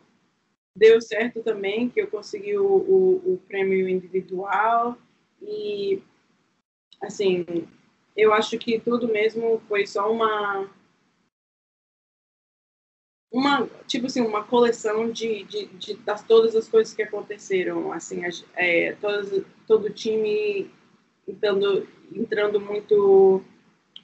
deu 0.75 1.01
certo 1.01 1.43
também 1.43 1.89
que 1.89 2.01
eu 2.01 2.07
consegui 2.07 2.57
o, 2.59 2.67
o, 2.67 3.35
o 3.35 3.41
prêmio 3.49 3.89
individual 3.89 4.97
e 5.41 6.03
assim 7.03 7.47
eu 8.17 8.33
acho 8.33 8.59
que 8.59 8.81
tudo 8.81 9.09
mesmo 9.09 9.61
foi 9.69 9.87
só 9.87 10.11
uma 10.11 10.69
uma 13.31 13.69
tipo 13.87 14.07
assim 14.07 14.21
uma 14.21 14.45
coleção 14.45 15.11
de, 15.11 15.45
de, 15.45 15.67
de 15.67 15.95
das 15.99 16.23
todas 16.23 16.55
as 16.57 16.69
coisas 16.69 16.95
que 16.95 17.03
aconteceram 17.03 17.93
assim 17.93 18.23
é, 18.55 18.93
todos, 19.01 19.45
todo 19.67 19.91
time 19.91 20.71
entrando 21.29 21.87
entrando 22.15 22.61
muito 22.61 23.43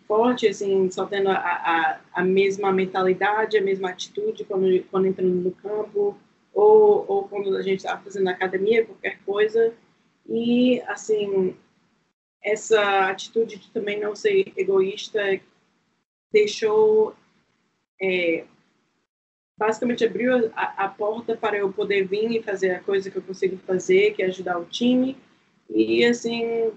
forte 0.06 0.48
assim 0.48 0.90
só 0.90 1.06
tendo 1.06 1.30
a, 1.30 1.36
a, 1.36 2.00
a 2.12 2.24
mesma 2.24 2.72
mentalidade 2.72 3.56
a 3.56 3.62
mesma 3.62 3.90
atitude 3.90 4.44
quando 4.44 4.82
quando 4.90 5.06
entrando 5.06 5.34
no 5.34 5.52
campo 5.52 6.18
ou, 6.52 7.04
ou 7.08 7.28
quando 7.28 7.56
a 7.56 7.62
gente 7.62 7.78
estava 7.78 8.02
fazendo 8.02 8.28
academia 8.28 8.84
qualquer 8.84 9.18
coisa. 9.24 9.72
E 10.28 10.80
assim 10.82 11.56
essa 12.44 13.08
atitude 13.08 13.56
de 13.56 13.70
também 13.70 14.00
não 14.00 14.14
ser 14.14 14.52
egoísta 14.56 15.40
deixou 16.32 17.14
é, 18.00 18.44
basicamente 19.56 20.04
abriu 20.04 20.50
a, 20.56 20.84
a, 20.84 20.88
porta 20.88 21.36
para 21.36 21.56
eu 21.56 21.72
poder 21.72 22.06
vir 22.08 22.32
e 22.32 22.42
fazer 22.42 22.72
a 22.72 22.80
coisa 22.80 23.10
que 23.10 23.16
eu 23.16 23.22
consigo 23.22 23.56
fazer, 23.58 24.12
que 24.12 24.22
é 24.22 24.26
ajudar 24.26 24.58
o 24.58 24.64
time. 24.64 25.16
E 25.70 26.04
assim, 26.04 26.72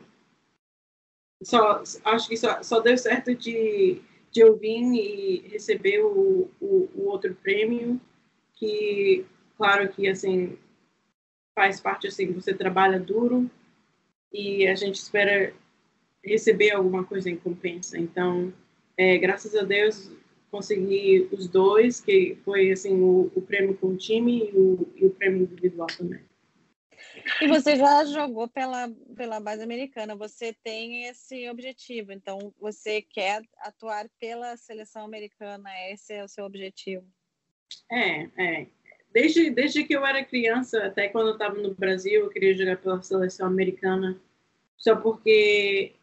só 1.41 1.81
acho 2.03 2.27
que 2.27 2.37
só, 2.37 2.61
só 2.61 2.79
deu 2.79 2.97
certo 2.97 3.33
de, 3.33 4.01
de 4.31 4.39
eu 4.39 4.55
vir 4.55 4.83
e 4.93 5.47
receber 5.47 6.01
o, 6.03 6.49
o, 6.61 6.89
o 6.95 7.07
outro 7.07 7.33
prêmio, 7.35 7.99
que 8.53 9.25
claro 9.57 9.89
que 9.89 10.07
assim 10.07 10.57
faz 11.55 11.79
parte 11.79 12.07
assim, 12.07 12.31
você 12.33 12.53
trabalha 12.53 12.99
duro, 12.99 13.49
e 14.31 14.67
a 14.67 14.75
gente 14.75 14.95
espera 14.95 15.53
receber 16.23 16.71
alguma 16.71 17.03
coisa 17.03 17.29
em 17.29 17.37
compensa. 17.37 17.97
Então, 17.97 18.53
é, 18.97 19.17
graças 19.17 19.55
a 19.55 19.63
Deus, 19.63 20.11
consegui 20.51 21.27
os 21.31 21.47
dois, 21.47 21.99
que 21.99 22.37
foi 22.43 22.71
assim 22.71 23.01
o, 23.01 23.31
o 23.35 23.41
prêmio 23.41 23.75
com 23.77 23.87
o 23.87 23.97
time 23.97 24.49
e 24.49 24.57
o, 24.57 24.93
e 24.95 25.05
o 25.05 25.11
prêmio 25.11 25.43
individual 25.43 25.87
também. 25.87 26.21
E 27.41 27.47
você 27.47 27.75
já 27.75 28.05
jogou 28.05 28.47
pela, 28.47 28.89
pela 29.15 29.39
base 29.39 29.61
americana, 29.61 30.15
você 30.15 30.53
tem 30.63 31.05
esse 31.05 31.49
objetivo, 31.49 32.11
então 32.11 32.53
você 32.59 33.01
quer 33.01 33.41
atuar 33.59 34.07
pela 34.19 34.55
seleção 34.57 35.03
americana, 35.05 35.69
esse 35.89 36.13
é 36.13 36.23
o 36.23 36.27
seu 36.27 36.45
objetivo. 36.45 37.05
É, 37.91 38.29
é. 38.37 38.67
Desde, 39.15 39.49
desde 39.49 39.85
que 39.85 39.95
eu 39.95 40.05
era 40.05 40.25
criança, 40.25 40.87
até 40.87 41.07
quando 41.07 41.27
eu 41.27 41.33
estava 41.35 41.55
no 41.55 41.73
Brasil, 41.73 42.23
eu 42.23 42.29
queria 42.29 42.53
jogar 42.53 42.75
pela 42.75 43.01
seleção 43.01 43.47
americana, 43.47 44.19
só 44.75 44.93
porque 44.93 45.93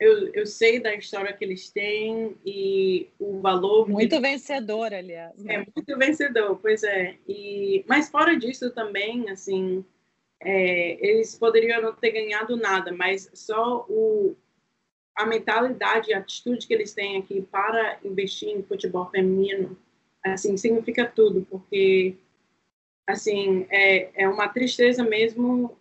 eu, 0.00 0.26
eu 0.34 0.44
sei 0.44 0.80
da 0.80 0.92
história 0.96 1.32
que 1.32 1.44
eles 1.44 1.70
têm 1.70 2.36
e 2.44 3.08
o 3.20 3.38
valor. 3.38 3.88
Muito 3.88 4.20
vencedor, 4.20 4.92
aliás. 4.92 5.32
Né? 5.38 5.54
É, 5.54 5.58
muito 5.58 5.96
vencedor, 5.96 6.58
pois 6.60 6.82
é. 6.82 7.14
E, 7.28 7.84
mas 7.86 8.10
fora 8.10 8.36
disso 8.36 8.68
também, 8.72 9.30
assim, 9.30 9.84
é, 10.40 10.98
eles 11.00 11.38
poderiam 11.38 11.80
não 11.80 11.94
ter 11.94 12.10
ganhado 12.10 12.56
nada, 12.56 12.90
mas 12.90 13.30
só 13.32 13.86
o, 13.88 14.34
a 15.14 15.24
mentalidade, 15.24 16.12
a 16.12 16.18
atitude 16.18 16.66
que 16.66 16.74
eles 16.74 16.92
têm 16.92 17.16
aqui 17.16 17.42
para 17.42 18.00
investir 18.02 18.48
em 18.48 18.64
futebol 18.64 19.08
feminino 19.08 19.78
assim, 20.24 20.56
significa 20.56 21.06
tudo, 21.06 21.46
porque, 21.50 22.14
assim, 23.06 23.66
é, 23.70 24.24
é 24.24 24.28
uma 24.28 24.48
tristeza 24.48 25.02
mesmo, 25.02 25.76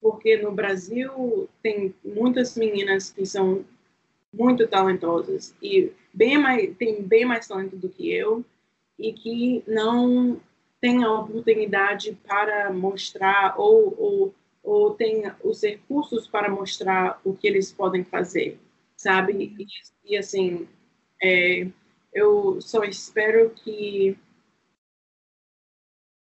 porque 0.00 0.36
no 0.36 0.52
Brasil 0.52 1.48
tem 1.62 1.94
muitas 2.04 2.56
meninas 2.56 3.10
que 3.10 3.26
são 3.26 3.64
muito 4.32 4.66
talentosas 4.66 5.54
e 5.60 5.92
bem 6.12 6.38
mais, 6.38 6.76
tem 6.76 7.02
bem 7.02 7.24
mais 7.24 7.46
talento 7.46 7.76
do 7.76 7.88
que 7.88 8.12
eu 8.12 8.44
e 8.98 9.12
que 9.12 9.62
não 9.66 10.40
tem 10.80 11.04
a 11.04 11.12
oportunidade 11.12 12.16
para 12.26 12.72
mostrar 12.72 13.54
ou, 13.58 13.94
ou, 13.98 14.34
ou 14.62 14.94
tem 14.94 15.24
os 15.44 15.62
recursos 15.62 16.26
para 16.26 16.48
mostrar 16.48 17.20
o 17.24 17.34
que 17.34 17.46
eles 17.46 17.72
podem 17.72 18.04
fazer, 18.04 18.58
sabe? 18.96 19.54
E, 19.58 20.12
e 20.12 20.16
assim, 20.16 20.66
é, 21.22 21.66
eu 22.12 22.60
só 22.60 22.82
espero 22.84 23.50
que 23.50 24.16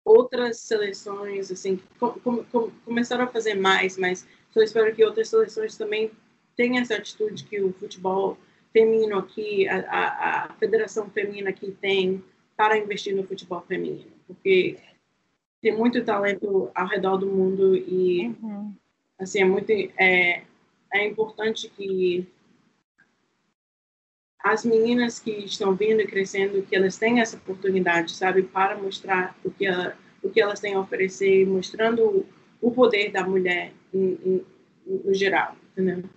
outras 0.04 0.60
seleções, 0.60 1.52
assim, 1.52 1.80
com, 2.00 2.12
com, 2.12 2.44
com, 2.46 2.72
começaram 2.86 3.26
a 3.26 3.28
fazer 3.28 3.56
mais, 3.56 3.98
mas 3.98 4.28
só 4.52 4.62
espero 4.62 4.96
que 4.96 5.04
outras 5.04 5.30
seleções 5.30 5.76
também 5.76 6.12
tenham 6.56 6.82
essa 6.82 6.96
atitude 6.96 7.44
que 7.44 7.60
o 7.60 7.74
futebol 7.74 8.38
feminino 8.72 9.18
aqui, 9.18 9.68
a, 9.68 9.80
a, 9.80 10.46
a 10.46 10.54
federação 10.56 11.10
feminina 11.10 11.50
aqui 11.50 11.72
tem 11.72 12.24
para 12.56 12.78
investir 12.78 13.16
no 13.16 13.26
futebol 13.26 13.62
feminino, 13.62 14.12
porque 14.28 14.78
tem 15.62 15.76
muito 15.76 16.04
talento 16.06 16.70
ao 16.76 16.88
redor 16.88 17.18
do 17.18 17.28
mundo 17.28 17.76
e 17.76 18.28
uhum. 18.42 18.74
assim 19.18 19.42
é 19.42 19.46
muito 19.46 19.72
é, 19.72 20.44
é 20.94 21.08
importante 21.08 21.70
que 21.70 22.28
as 24.46 24.64
meninas 24.64 25.18
que 25.20 25.32
estão 25.32 25.76
vindo 25.76 26.02
e 26.02 26.08
crescendo, 26.08 26.62
que 26.62 26.76
elas 26.76 27.00
têm 27.00 27.20
essa 27.20 27.36
oportunidade, 27.36 28.12
sabe, 28.12 28.44
para 28.44 28.78
mostrar 28.78 29.36
o 29.44 29.50
que, 29.50 29.66
ela, 29.66 29.98
o 30.22 30.30
que 30.30 30.40
elas 30.40 30.60
têm 30.60 30.76
a 30.76 30.80
oferecer, 30.80 31.48
mostrando 31.48 32.24
o 32.62 32.72
poder 32.72 33.12
da 33.12 33.28
mulher 33.28 33.74
no 33.92 35.14
geral, 35.16 35.56
entendeu? 35.72 36.08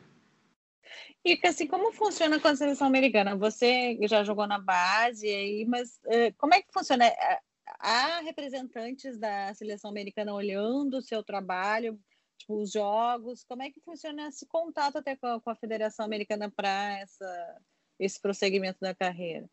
E 1.24 1.40
assim, 1.42 1.66
como 1.66 1.90
funciona 1.90 2.38
com 2.38 2.48
a 2.48 2.54
seleção 2.54 2.86
americana? 2.86 3.34
Você 3.34 3.98
já 4.02 4.22
jogou 4.22 4.46
na 4.46 4.58
base 4.58 5.26
aí, 5.26 5.64
mas 5.64 5.98
uh, 6.04 6.34
como 6.36 6.52
é 6.52 6.60
que 6.60 6.70
funciona? 6.70 7.06
É, 7.06 7.40
há 7.80 8.20
representantes 8.20 9.18
da 9.18 9.54
seleção 9.54 9.90
americana 9.90 10.34
olhando 10.34 10.98
o 10.98 11.02
seu 11.02 11.22
trabalho, 11.22 11.98
tipo, 12.36 12.60
os 12.60 12.72
jogos? 12.72 13.42
Como 13.44 13.62
é 13.62 13.70
que 13.70 13.80
funciona 13.80 14.28
esse 14.28 14.46
contato 14.46 14.98
até 14.98 15.16
com 15.16 15.26
a, 15.26 15.40
com 15.40 15.48
a 15.48 15.56
Federação 15.56 16.04
Americana 16.04 16.52
para 16.54 16.98
essa 16.98 17.58
esse 17.98 18.20
prosseguimento 18.20 18.78
da 18.80 18.94
carreira? 18.94 19.48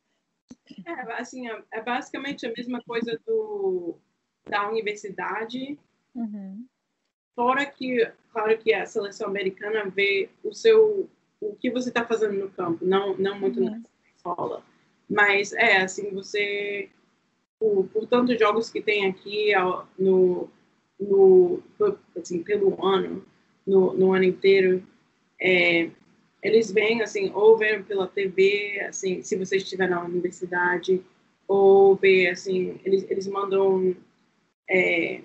É, 0.86 0.92
assim, 1.14 1.48
é, 1.50 1.64
é 1.72 1.82
basicamente 1.82 2.46
a 2.46 2.52
mesma 2.52 2.82
coisa 2.84 3.20
do, 3.26 3.96
da 4.48 4.70
universidade. 4.70 5.78
Uhum. 6.14 6.66
Fora 7.36 7.66
que, 7.66 8.10
claro 8.32 8.58
que 8.58 8.74
a 8.74 8.86
seleção 8.86 9.28
americana 9.28 9.90
vê 9.90 10.30
o 10.44 10.54
seu 10.54 11.10
o 11.42 11.56
que 11.56 11.70
você 11.70 11.90
está 11.90 12.06
fazendo 12.06 12.34
no 12.34 12.50
campo, 12.50 12.86
não 12.86 13.16
não 13.18 13.40
muito 13.40 13.60
uhum. 13.60 13.70
na 13.70 13.82
escola, 14.16 14.64
mas 15.10 15.54
é 15.54 15.82
assim 15.82 16.12
você 16.12 16.90
por, 17.60 17.88
por 17.90 18.08
tantos 18.08 18.40
jogos 18.40 18.70
que 18.70 18.82
tem 18.82 19.06
aqui 19.08 19.52
no 19.98 20.50
no 21.00 21.62
assim 22.18 22.42
pelo 22.42 22.84
ano 22.86 23.26
no, 23.68 23.94
no 23.94 24.14
ano 24.14 24.24
inteiro 24.24 24.82
é, 25.40 25.92
eles 26.46 26.72
vêm 26.72 27.02
assim 27.02 27.32
ou 27.34 27.58
vêm 27.58 27.82
pela 27.82 28.08
TV 28.08 28.80
assim 28.88 29.24
se 29.24 29.36
você 29.36 29.58
estiver 29.58 29.90
na 29.90 30.04
universidade 30.04 31.02
ou 31.48 31.96
ver 31.96 32.28
assim 32.28 32.80
eles 32.86 33.04
eles 33.10 33.28
mandam 33.28 33.96
é, 34.70 35.22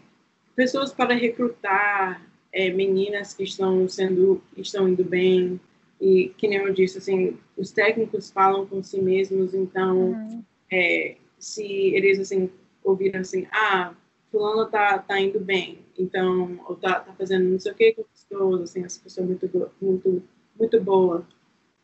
pessoas 0.56 0.92
para 0.94 1.14
recrutar 1.14 2.26
é, 2.50 2.70
meninas 2.70 3.34
que 3.34 3.42
estão 3.42 3.86
sendo 3.86 4.42
que 4.54 4.62
estão 4.62 4.88
indo 4.88 5.04
bem 5.04 5.60
e 6.00 6.32
que 6.38 6.48
nem 6.48 6.58
eu 6.58 6.72
disse 6.72 6.96
assim 6.96 7.36
os 7.54 7.70
técnicos 7.70 8.30
falam 8.30 8.66
com 8.66 8.82
si 8.82 9.00
mesmos 9.02 9.52
então 9.52 10.12
uhum. 10.12 10.42
é, 10.72 11.16
se 11.38 11.64
eles 11.94 12.18
assim 12.18 12.50
ouviram 12.82 13.20
assim 13.20 13.46
ah 13.52 13.92
fulano 14.30 14.70
tá 14.70 14.98
tá 14.98 15.20
indo 15.20 15.38
bem 15.38 15.80
então 15.98 16.58
ou 16.66 16.76
tá, 16.76 17.00
tá 17.00 17.12
fazendo 17.12 17.44
não 17.44 17.60
sei 17.60 17.72
o 17.72 17.74
que 17.74 17.92
com 17.92 18.04
pessoas 18.04 18.62
assim 18.62 18.84
essa 18.84 18.98
pessoa 19.02 19.26
é 19.26 19.28
muito 19.28 19.70
muito 19.82 20.22
muito 20.60 20.80
boa 20.80 21.26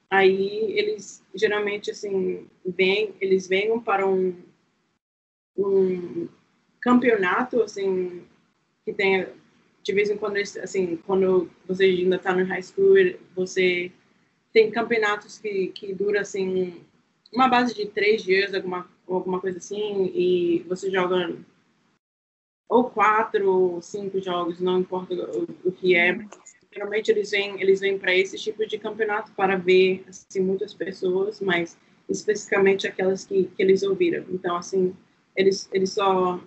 aí 0.08 0.72
eles 0.78 1.24
geralmente 1.34 1.90
assim 1.90 2.46
vêm 2.64 3.14
eles 3.20 3.48
vêm 3.48 3.80
para 3.80 4.06
um 4.06 4.36
um 5.58 6.28
campeonato 6.80 7.62
assim 7.62 8.22
que 8.84 8.92
tenha 8.92 9.32
de 9.86 9.92
vez 9.92 10.10
em 10.10 10.16
quando, 10.16 10.36
assim, 10.36 10.96
quando 11.06 11.48
você 11.64 11.84
ainda 11.84 12.16
está 12.16 12.34
no 12.34 12.44
high 12.44 12.60
school, 12.60 12.96
você 13.36 13.92
tem 14.52 14.68
campeonatos 14.68 15.38
que, 15.38 15.68
que 15.68 15.94
dura, 15.94 16.22
assim, 16.22 16.84
uma 17.32 17.46
base 17.46 17.72
de 17.72 17.86
três 17.86 18.24
dias, 18.24 18.52
alguma, 18.52 18.90
alguma 19.06 19.40
coisa 19.40 19.58
assim, 19.58 20.10
e 20.12 20.64
você 20.68 20.90
joga 20.90 21.36
ou 22.68 22.90
quatro 22.90 23.48
ou 23.48 23.80
cinco 23.80 24.20
jogos, 24.20 24.60
não 24.60 24.80
importa 24.80 25.14
o, 25.14 25.68
o 25.68 25.70
que 25.70 25.94
é. 25.94 26.18
Geralmente 26.76 27.10
eles 27.10 27.30
vêm, 27.30 27.58
eles 27.58 27.80
vêm 27.80 27.98
para 27.98 28.14
esse 28.14 28.36
tipo 28.36 28.66
de 28.66 28.76
campeonato 28.76 29.32
para 29.32 29.56
ver, 29.56 30.04
assim, 30.06 30.40
muitas 30.40 30.74
pessoas, 30.74 31.40
mas 31.40 31.74
especificamente 32.06 32.86
aquelas 32.86 33.24
que, 33.24 33.44
que 33.44 33.62
eles 33.62 33.82
ouviram. 33.82 34.26
Então, 34.28 34.54
assim, 34.56 34.94
eles, 35.34 35.70
eles 35.72 35.92
só 35.92 36.38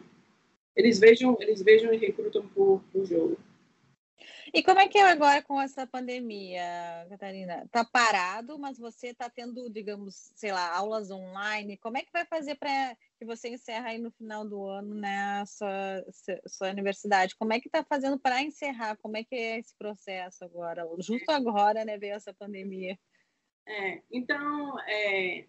eles 0.76 1.00
vejam, 1.00 1.36
eles 1.40 1.64
vejam 1.64 1.92
e 1.92 1.98
recrutam 1.98 2.48
por, 2.54 2.80
por 2.94 3.04
jogo. 3.06 3.40
E 4.54 4.64
como 4.64 4.80
é 4.80 4.88
que 4.88 4.98
é 4.98 5.04
agora 5.04 5.42
com 5.44 5.62
essa 5.62 5.86
pandemia, 5.86 7.06
Catarina? 7.10 7.68
Tá 7.72 7.84
parado, 7.86 8.58
mas 8.58 8.78
você 8.78 9.08
está 9.08 9.30
tendo, 9.30 9.70
digamos, 9.70 10.32
sei 10.36 10.52
lá, 10.52 10.76
aulas 10.76 11.12
online. 11.12 11.78
Como 11.78 11.98
é 11.98 12.02
que 12.02 12.12
vai 12.12 12.26
fazer 12.26 12.56
para 12.56 12.96
que 13.18 13.26
você 13.26 13.50
encerra 13.50 13.90
aí 13.90 14.00
no 14.00 14.12
final 14.12 14.48
do 14.48 14.66
ano, 14.66 14.96
né, 14.96 15.42
a 15.42 15.46
sua, 15.46 16.06
sua 16.48 16.70
universidade? 16.70 17.36
Como 17.36 17.54
é 17.54 17.60
que 17.60 17.68
está 17.68 17.84
fazendo 17.84 18.20
para 18.20 18.42
encerrar? 18.42 18.98
Como 18.98 19.18
é 19.18 19.24
que 19.24 19.36
é 19.36 19.60
esse 19.60 19.76
processo 19.78 20.44
agora? 20.44 20.88
Justo 21.00 21.30
agora, 21.30 21.86
né, 21.86 21.98
veio 21.98 22.16
essa 22.16 22.34
pandemia. 22.34 22.98
É, 23.68 24.02
então, 24.12 24.80
é, 24.80 25.46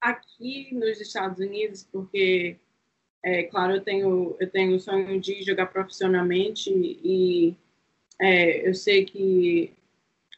aqui 0.00 0.74
nos 0.74 1.00
Estados 1.00 1.38
Unidos, 1.38 1.88
porque 1.90 2.60
é, 3.22 3.44
claro, 3.44 3.76
eu 3.76 3.80
tenho, 3.82 4.36
eu 4.38 4.50
tenho 4.50 4.76
o 4.76 4.80
sonho 4.80 5.18
de 5.18 5.42
jogar 5.42 5.66
profissionalmente 5.68 6.70
e 6.70 7.56
é, 8.20 8.68
eu 8.68 8.74
sei 8.74 9.04
que 9.04 9.72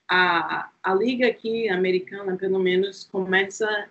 a, 0.09 0.71
a 0.83 0.95
liga 0.95 1.27
aqui 1.27 1.69
americana, 1.69 2.37
pelo 2.37 2.59
menos, 2.59 3.05
começa 3.05 3.89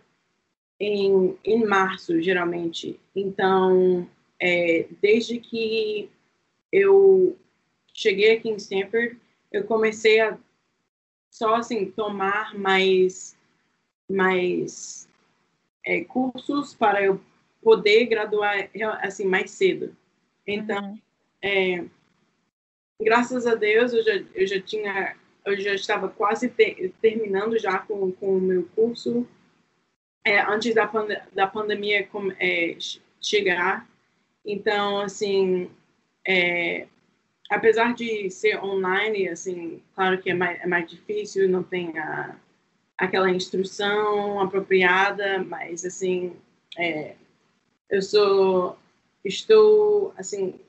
em, 0.79 1.37
em 1.43 1.65
março, 1.65 2.21
geralmente. 2.21 2.99
Então, 3.15 4.09
é, 4.39 4.87
desde 5.01 5.39
que 5.39 6.09
eu 6.71 7.37
cheguei 7.93 8.35
aqui 8.35 8.49
em 8.49 8.55
Stanford, 8.55 9.17
eu 9.51 9.63
comecei 9.65 10.19
a 10.19 10.37
só 11.31 11.55
assim 11.55 11.91
tomar 11.91 12.57
mais 12.57 13.37
mais 14.09 15.09
é, 15.85 16.03
cursos 16.03 16.73
para 16.73 17.03
eu 17.03 17.19
poder 17.61 18.05
graduar 18.05 18.69
assim 19.01 19.25
mais 19.25 19.51
cedo. 19.51 19.95
Então, 20.45 20.91
uhum. 20.91 20.99
é, 21.41 21.85
graças 23.01 23.45
a 23.45 23.55
Deus 23.55 23.93
eu 23.93 24.03
já, 24.03 24.23
eu 24.34 24.47
já 24.47 24.62
tinha 24.62 25.15
eu 25.45 25.60
já 25.60 25.75
estava 25.75 26.10
quase 26.10 26.49
ter, 26.49 26.91
terminando 26.99 27.58
já 27.60 27.77
com, 27.77 28.12
com 28.12 28.38
o 28.38 28.41
meu 28.41 28.67
curso 28.75 29.27
é, 30.25 30.41
antes 30.41 30.73
da, 30.73 30.88
pand 30.88 31.08
da 31.34 31.45
pandemia 31.45 32.08
com, 32.08 32.31
é, 32.39 32.75
chegar. 33.21 33.88
Então, 34.43 35.01
assim, 35.01 35.69
é, 36.27 36.88
apesar 37.49 37.93
de 37.93 38.29
ser 38.31 38.62
online, 38.63 39.29
assim, 39.29 39.81
claro 39.93 40.19
que 40.19 40.31
é 40.31 40.34
mais, 40.34 40.60
é 40.62 40.67
mais 40.67 40.89
difícil, 40.89 41.47
não 41.47 41.62
tem 41.62 41.97
a, 41.99 42.36
aquela 42.97 43.29
instrução 43.29 44.39
apropriada, 44.39 45.43
mas, 45.43 45.86
assim, 45.86 46.36
é, 46.77 47.15
eu 47.89 48.01
sou 48.01 48.77
estou 49.23 50.13
assim 50.17 50.60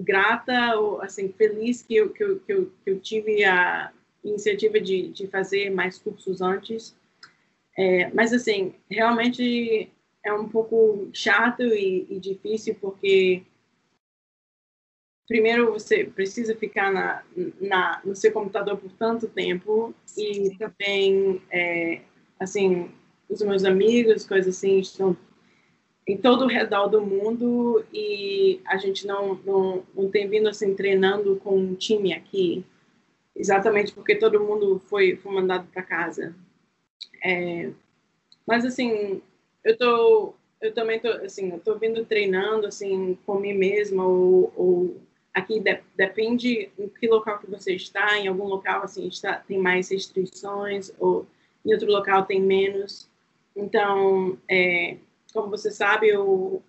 grata 0.00 0.76
ou 0.76 1.02
assim 1.02 1.32
feliz 1.32 1.82
que 1.82 1.94
eu, 1.94 2.10
que 2.10 2.22
eu, 2.22 2.40
que 2.40 2.52
eu, 2.52 2.72
que 2.84 2.90
eu 2.90 3.00
tive 3.00 3.44
a 3.44 3.92
iniciativa 4.24 4.80
de, 4.80 5.08
de 5.08 5.26
fazer 5.26 5.70
mais 5.70 5.98
cursos 5.98 6.40
antes. 6.40 6.96
É, 7.76 8.10
mas 8.12 8.32
assim 8.32 8.74
realmente 8.90 9.90
é 10.24 10.32
um 10.32 10.48
pouco 10.48 11.08
chato 11.12 11.62
e, 11.62 12.06
e, 12.08 12.20
difícil 12.20 12.76
porque 12.80 13.42
primeiro 15.26 15.72
você 15.72 16.04
precisa 16.04 16.54
ficar 16.54 16.92
na, 16.92 17.24
na 17.60 18.00
no 18.04 18.14
seu 18.14 18.30
computador 18.30 18.76
por 18.76 18.92
tanto 18.92 19.26
tempo 19.26 19.94
e 20.18 20.54
também 20.58 21.42
é, 21.50 22.02
assim 22.38 22.90
os 23.26 23.40
meus 23.40 23.64
amigos 23.64 24.26
coisas 24.26 24.54
assim 24.54 24.78
estão 24.78 25.16
em 26.06 26.16
todo 26.16 26.44
o 26.44 26.48
redor 26.48 26.88
do 26.88 27.00
mundo 27.00 27.84
e 27.92 28.60
a 28.66 28.76
gente 28.76 29.06
não, 29.06 29.34
não, 29.44 29.82
não 29.94 30.10
tem 30.10 30.28
vindo 30.28 30.48
assim 30.48 30.74
treinando 30.74 31.36
com 31.36 31.56
um 31.56 31.74
time 31.74 32.12
aqui, 32.12 32.64
exatamente 33.34 33.92
porque 33.92 34.16
todo 34.16 34.42
mundo 34.42 34.80
foi, 34.86 35.16
foi 35.16 35.32
mandado 35.32 35.66
para 35.72 35.82
casa. 35.82 36.34
É, 37.24 37.70
mas 38.46 38.64
assim, 38.64 39.22
eu 39.64 39.78
tô, 39.78 40.34
eu 40.60 40.74
também 40.74 40.98
tô 40.98 41.08
assim, 41.08 41.52
eu 41.52 41.60
tô 41.60 41.78
vindo 41.78 42.04
treinando 42.04 42.66
assim 42.66 43.16
com 43.24 43.38
mim 43.38 43.54
mesma 43.54 44.04
ou, 44.04 44.52
ou 44.56 44.96
aqui 45.32 45.60
de, 45.60 45.80
depende 45.96 46.68
em 46.76 46.88
que 46.88 47.06
local 47.06 47.38
que 47.38 47.48
você 47.48 47.74
está, 47.74 48.18
em 48.18 48.26
algum 48.26 48.44
local 48.44 48.82
assim 48.82 49.06
está 49.06 49.36
tem 49.36 49.58
mais 49.58 49.88
restrições 49.90 50.92
ou 50.98 51.26
em 51.64 51.72
outro 51.72 51.90
local 51.90 52.24
tem 52.24 52.40
menos. 52.40 53.08
Então, 53.54 54.38
é, 54.48 54.96
como 55.32 55.50
você 55.50 55.70
sabe, 55.70 56.08
eu 56.08 56.62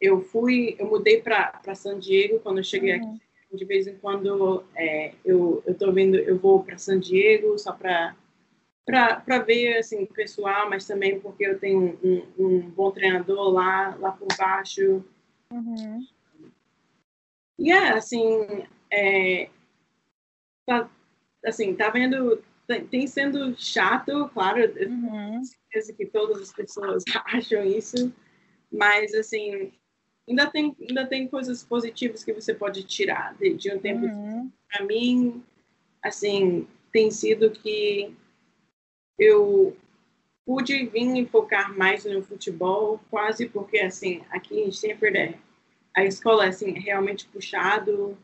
eu 0.00 0.20
fui, 0.20 0.76
eu 0.78 0.86
mudei 0.86 1.20
para 1.20 1.74
San 1.74 1.98
Diego 1.98 2.38
quando 2.40 2.58
eu 2.58 2.64
cheguei 2.64 2.96
uhum. 2.98 3.14
aqui. 3.14 3.56
De 3.56 3.64
vez 3.64 3.86
em 3.86 3.96
quando 3.96 4.64
é, 4.76 5.14
eu 5.24 5.62
eu 5.66 5.74
tô 5.74 5.90
vindo, 5.92 6.16
eu 6.16 6.38
vou 6.38 6.62
para 6.62 6.78
San 6.78 7.00
Diego 7.00 7.58
só 7.58 7.72
para 7.72 8.14
para 8.84 9.38
ver 9.40 9.78
assim 9.78 10.06
pessoal, 10.06 10.68
mas 10.70 10.86
também 10.86 11.20
porque 11.20 11.44
eu 11.44 11.58
tenho 11.58 11.98
um, 12.02 12.22
um 12.38 12.60
bom 12.70 12.90
treinador 12.90 13.50
lá 13.50 13.96
lá 13.96 14.12
por 14.12 14.28
baixo. 14.36 15.04
Uhum. 15.50 16.06
E 17.58 17.72
é 17.72 17.90
assim, 17.90 18.64
é, 18.90 19.50
tá, 20.64 20.88
assim, 21.44 21.74
tá 21.74 21.90
vendo 21.90 22.42
tem 22.90 23.06
sendo 23.06 23.58
chato, 23.58 24.28
claro, 24.34 24.60
uhum. 24.60 25.42
Certeza 25.68 25.92
que 25.92 26.06
todas 26.06 26.40
as 26.40 26.52
pessoas 26.52 27.04
acham 27.26 27.64
isso, 27.64 28.12
mas 28.72 29.14
assim, 29.14 29.72
ainda 30.28 30.46
tem, 30.50 30.76
ainda 30.80 31.06
tem 31.06 31.28
coisas 31.28 31.62
positivas 31.62 32.24
que 32.24 32.32
você 32.32 32.54
pode 32.54 32.82
tirar 32.84 33.34
de, 33.36 33.54
de 33.54 33.72
um 33.72 33.78
tempo. 33.78 34.06
Uhum. 34.06 34.50
Para 34.70 34.84
mim, 34.84 35.42
assim, 36.02 36.66
tem 36.92 37.10
sido 37.10 37.50
que 37.50 38.14
eu 39.18 39.76
pude 40.44 40.86
vir 40.86 41.16
e 41.16 41.26
focar 41.26 41.76
mais 41.76 42.04
no 42.04 42.22
futebol, 42.22 43.00
quase 43.10 43.48
porque, 43.48 43.78
assim, 43.80 44.22
aqui 44.30 44.60
em 44.60 44.68
Stanford 44.68 45.16
é, 45.16 45.38
a 45.94 46.04
escola 46.04 46.46
é, 46.46 46.48
assim, 46.48 46.72
realmente 46.72 47.26
puxado 47.28 48.16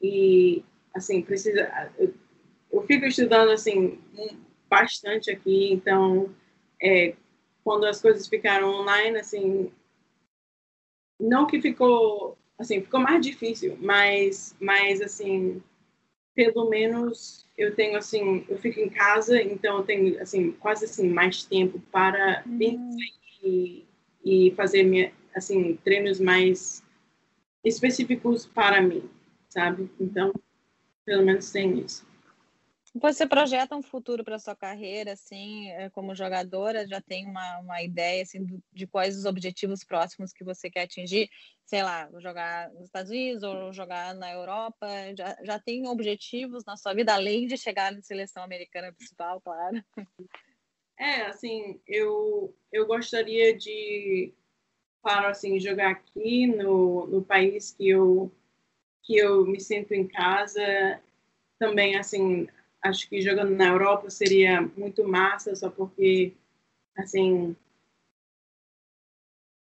e, 0.00 0.64
assim, 0.94 1.22
precisa 1.22 1.92
eu 2.70 2.82
fico 2.82 3.06
estudando 3.06 3.50
assim 3.50 3.98
bastante 4.68 5.30
aqui, 5.30 5.72
então 5.72 6.34
é, 6.82 7.14
quando 7.64 7.84
as 7.84 8.00
coisas 8.00 8.28
ficaram 8.28 8.68
online, 8.68 9.18
assim, 9.18 9.72
não 11.18 11.46
que 11.46 11.60
ficou 11.60 12.36
assim 12.58 12.80
ficou 12.80 13.00
mais 13.00 13.24
difícil, 13.24 13.76
mas 13.80 14.56
mas 14.60 15.00
assim 15.00 15.62
pelo 16.34 16.68
menos 16.68 17.48
eu 17.56 17.74
tenho 17.74 17.98
assim, 17.98 18.44
eu 18.48 18.56
fico 18.58 18.78
em 18.78 18.88
casa, 18.88 19.42
então 19.42 19.78
eu 19.78 19.82
tenho 19.82 20.22
assim 20.22 20.52
quase 20.52 20.84
assim 20.84 21.08
mais 21.08 21.44
tempo 21.44 21.80
para 21.90 22.44
uhum. 22.46 22.96
e, 23.42 23.84
e 24.24 24.52
fazer 24.56 24.84
minha, 24.84 25.12
assim 25.34 25.76
treinos 25.82 26.20
mais 26.20 26.84
específicos 27.64 28.46
para 28.46 28.80
mim, 28.80 29.10
sabe? 29.48 29.90
Então, 29.98 30.32
pelo 31.04 31.24
menos 31.24 31.50
tem 31.50 31.80
isso. 31.80 32.06
Você 32.94 33.26
projeta 33.26 33.76
um 33.76 33.82
futuro 33.82 34.24
para 34.24 34.38
sua 34.38 34.56
carreira, 34.56 35.12
assim, 35.12 35.70
eh, 35.70 35.90
como 35.90 36.14
jogadora? 36.14 36.86
Já 36.86 37.00
tem 37.00 37.26
uma, 37.26 37.58
uma 37.58 37.82
ideia, 37.82 38.22
assim, 38.22 38.46
de 38.72 38.86
quais 38.86 39.16
os 39.16 39.24
objetivos 39.24 39.84
próximos 39.84 40.32
que 40.32 40.42
você 40.42 40.70
quer 40.70 40.82
atingir? 40.82 41.28
Sei 41.66 41.82
lá, 41.82 42.08
jogar 42.18 42.70
nos 42.72 42.84
Estados 42.84 43.10
Unidos 43.10 43.42
ou 43.42 43.72
jogar 43.72 44.14
na 44.14 44.32
Europa? 44.32 44.86
Já, 45.16 45.36
já 45.44 45.58
tem 45.58 45.86
objetivos 45.86 46.64
na 46.64 46.76
sua 46.76 46.94
vida, 46.94 47.14
além 47.14 47.46
de 47.46 47.58
chegar 47.58 47.92
na 47.92 48.00
seleção 48.00 48.42
americana 48.42 48.92
principal, 48.92 49.40
claro? 49.40 49.84
É, 50.98 51.22
assim, 51.26 51.80
eu, 51.86 52.56
eu 52.72 52.86
gostaria 52.86 53.56
de, 53.56 54.32
para, 55.02 55.28
assim, 55.28 55.60
jogar 55.60 55.90
aqui 55.90 56.46
no, 56.46 57.06
no 57.06 57.22
país 57.22 57.70
que 57.72 57.88
eu, 57.88 58.32
que 59.02 59.16
eu 59.16 59.46
me 59.46 59.60
sinto 59.60 59.92
em 59.92 60.08
casa, 60.08 61.00
também, 61.58 61.96
assim, 61.96 62.48
acho 62.82 63.08
que 63.08 63.20
jogando 63.20 63.50
na 63.50 63.68
Europa 63.68 64.10
seria 64.10 64.62
muito 64.76 65.06
massa, 65.06 65.54
só 65.54 65.70
porque, 65.70 66.32
assim, 66.96 67.56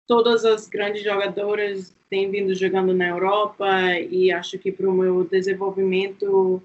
todas 0.06 0.44
as 0.44 0.68
grandes 0.68 1.02
jogadoras 1.02 1.94
têm 2.08 2.30
vindo 2.30 2.54
jogando 2.54 2.94
na 2.94 3.08
Europa 3.08 3.68
e 3.98 4.30
acho 4.30 4.58
que 4.58 4.70
para 4.70 4.88
o 4.88 4.92
meu 4.92 5.24
desenvolvimento 5.24 6.62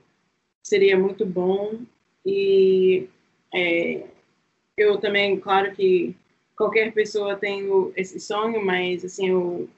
seria 0.63 0.97
muito 0.97 1.25
bom. 1.25 1.80
E 2.25 3.08
é, 3.54 4.08
eu 4.78 4.97
também, 4.97 5.39
claro 5.39 5.73
que 5.73 6.15
qualquer 6.56 6.93
pessoa 6.93 7.36
tem 7.36 7.67
esse 7.95 8.19
sonho, 8.19 8.63
mas 8.63 9.04
assim, 9.06 9.30
eu 9.30 9.69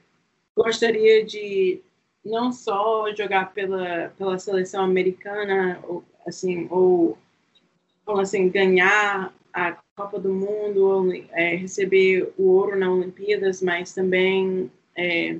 gostaria 0.56 1.24
de 1.24 1.82
não 2.26 2.52
só 2.52 3.14
jogar 3.16 3.54
pela, 3.54 4.10
pela 4.18 4.38
seleção 4.38 4.84
americana, 4.84 5.80
ou, 5.84 6.04
assim, 6.28 6.68
ou, 6.70 7.18
assim, 8.08 8.50
ganhar 8.50 9.34
a 9.54 9.78
Copa 9.96 10.20
do 10.20 10.34
Mundo, 10.34 10.86
ou 10.86 11.14
é, 11.14 11.56
receber 11.56 12.34
o 12.38 12.50
ouro 12.50 12.78
na 12.78 12.92
Olimpíadas, 12.92 13.62
mas 13.62 13.94
também 13.94 14.72
é, 14.96 15.40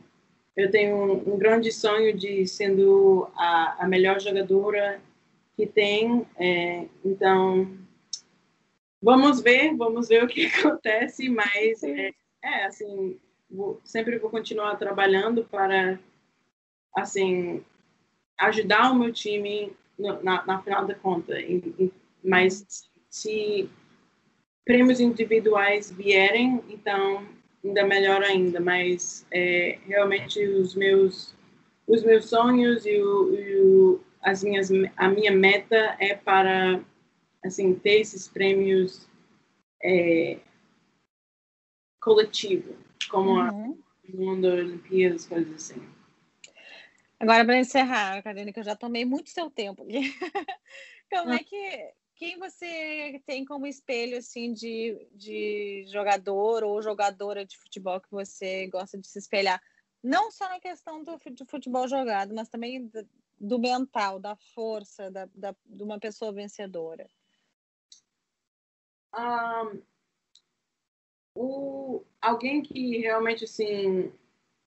eu 0.56 0.70
tenho 0.70 0.96
um, 0.96 1.34
um, 1.34 1.38
grande 1.38 1.72
sonho 1.72 2.16
de 2.16 2.46
sendo 2.46 3.30
a, 3.36 3.86
a 3.86 3.88
melhor 3.88 4.20
jogadora 4.20 5.02
que 5.56 5.66
tem, 5.66 6.26
é, 6.38 6.86
então 7.04 7.78
vamos 9.02 9.42
ver, 9.42 9.76
vamos 9.76 10.08
ver 10.08 10.24
o 10.24 10.28
que 10.28 10.46
acontece, 10.60 11.30
mas 11.30 11.84
é, 11.84 12.12
é 12.44 12.66
assim, 12.66 13.20
vou, 13.50 13.80
sempre 13.84 14.18
vou 14.18 14.30
continuar 14.30 14.76
trabalhando 14.76 15.44
para 15.46 16.00
assim 16.96 17.64
ajudar 18.38 18.92
o 18.92 18.96
meu 18.96 19.14
time 19.14 19.72
na, 20.02 20.46
na 20.46 20.62
final 20.62 20.86
da 20.86 20.96
conta. 20.96 21.36
Mas 22.24 22.90
se 23.10 23.70
prêmios 24.66 25.00
individuais 25.00 25.92
vierem, 25.92 26.62
então 26.70 27.26
ainda 27.64 27.86
melhor 27.86 28.24
ainda. 28.24 28.60
Mas 28.60 29.26
é, 29.32 29.80
realmente 29.86 30.44
os 30.46 30.76
meus 30.76 31.36
os 31.88 32.04
meus 32.04 32.26
sonhos 32.26 32.86
e, 32.86 33.02
o, 33.02 33.34
e 33.36 33.62
o, 33.62 34.02
as 34.22 34.44
minhas 34.44 34.70
a 34.96 35.10
minha 35.10 35.32
meta 35.32 35.98
é 36.00 36.16
para 36.16 36.80
assim 37.44 37.74
ter 37.74 38.00
esses 38.02 38.28
prêmios 38.28 39.10
é, 39.84 40.38
coletivo, 42.00 42.76
como 43.10 43.32
uhum. 43.32 43.78
a 44.10 44.16
mundo 44.16 44.48
Olimpíadas, 44.48 45.26
coisas 45.26 45.54
assim. 45.54 45.82
Agora, 47.22 47.46
para 47.46 47.60
encerrar, 47.60 48.24
Karine, 48.24 48.52
que 48.52 48.60
eu 48.60 48.64
já 48.64 48.76
tomei 48.76 49.06
muito 49.06 49.30
seu 49.30 49.48
tempo. 49.48 49.86
Como 51.12 51.32
é 51.32 51.44
que 51.44 51.94
quem 52.16 52.40
você 52.40 53.22
tem 53.28 53.46
como 53.46 53.68
espelho 53.68 54.18
assim 54.18 54.52
de, 54.54 55.08
de 55.12 55.86
jogador 55.88 56.64
ou 56.64 56.82
jogadora 56.82 57.46
de 57.46 57.56
futebol 57.58 58.02
que 58.02 58.10
você 58.10 58.66
gosta 58.68 58.98
de 58.98 59.08
se 59.08 59.20
espelhar? 59.20 59.62
Não 60.04 60.32
só 60.32 60.50
na 60.50 60.60
questão 60.60 61.04
do 61.04 61.20
futebol 61.48 61.88
jogado, 61.88 62.34
mas 62.34 62.50
também 62.50 62.88
do, 62.88 63.08
do 63.40 63.60
mental, 63.60 64.20
da 64.20 64.36
força, 64.56 65.12
da, 65.12 65.30
da, 65.36 65.56
de 65.64 65.84
uma 65.84 66.00
pessoa 66.00 66.32
vencedora. 66.32 67.08
Um, 69.14 69.82
o, 71.36 72.04
alguém 72.20 72.64
que 72.64 72.98
realmente 72.98 73.44
assim 73.44 74.12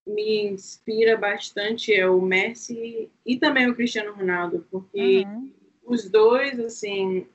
me 0.07 0.47
inspira 0.47 1.17
bastante 1.17 1.93
é 1.95 2.09
o 2.09 2.21
Messi 2.21 3.11
e 3.25 3.39
também 3.39 3.69
o 3.69 3.75
Cristiano 3.75 4.13
Ronaldo, 4.13 4.67
porque 4.71 5.25
uhum. 5.27 5.51
os 5.85 6.09
dois, 6.09 6.61
assim, 6.61 7.27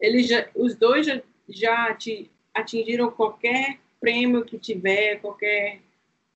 eles 0.00 0.26
já, 0.26 0.48
os 0.54 0.74
dois 0.74 1.06
já, 1.06 1.20
já 1.48 1.96
atingiram 2.54 3.10
qualquer 3.10 3.78
prêmio 4.00 4.44
que 4.44 4.58
tiver, 4.58 5.20
qualquer, 5.20 5.80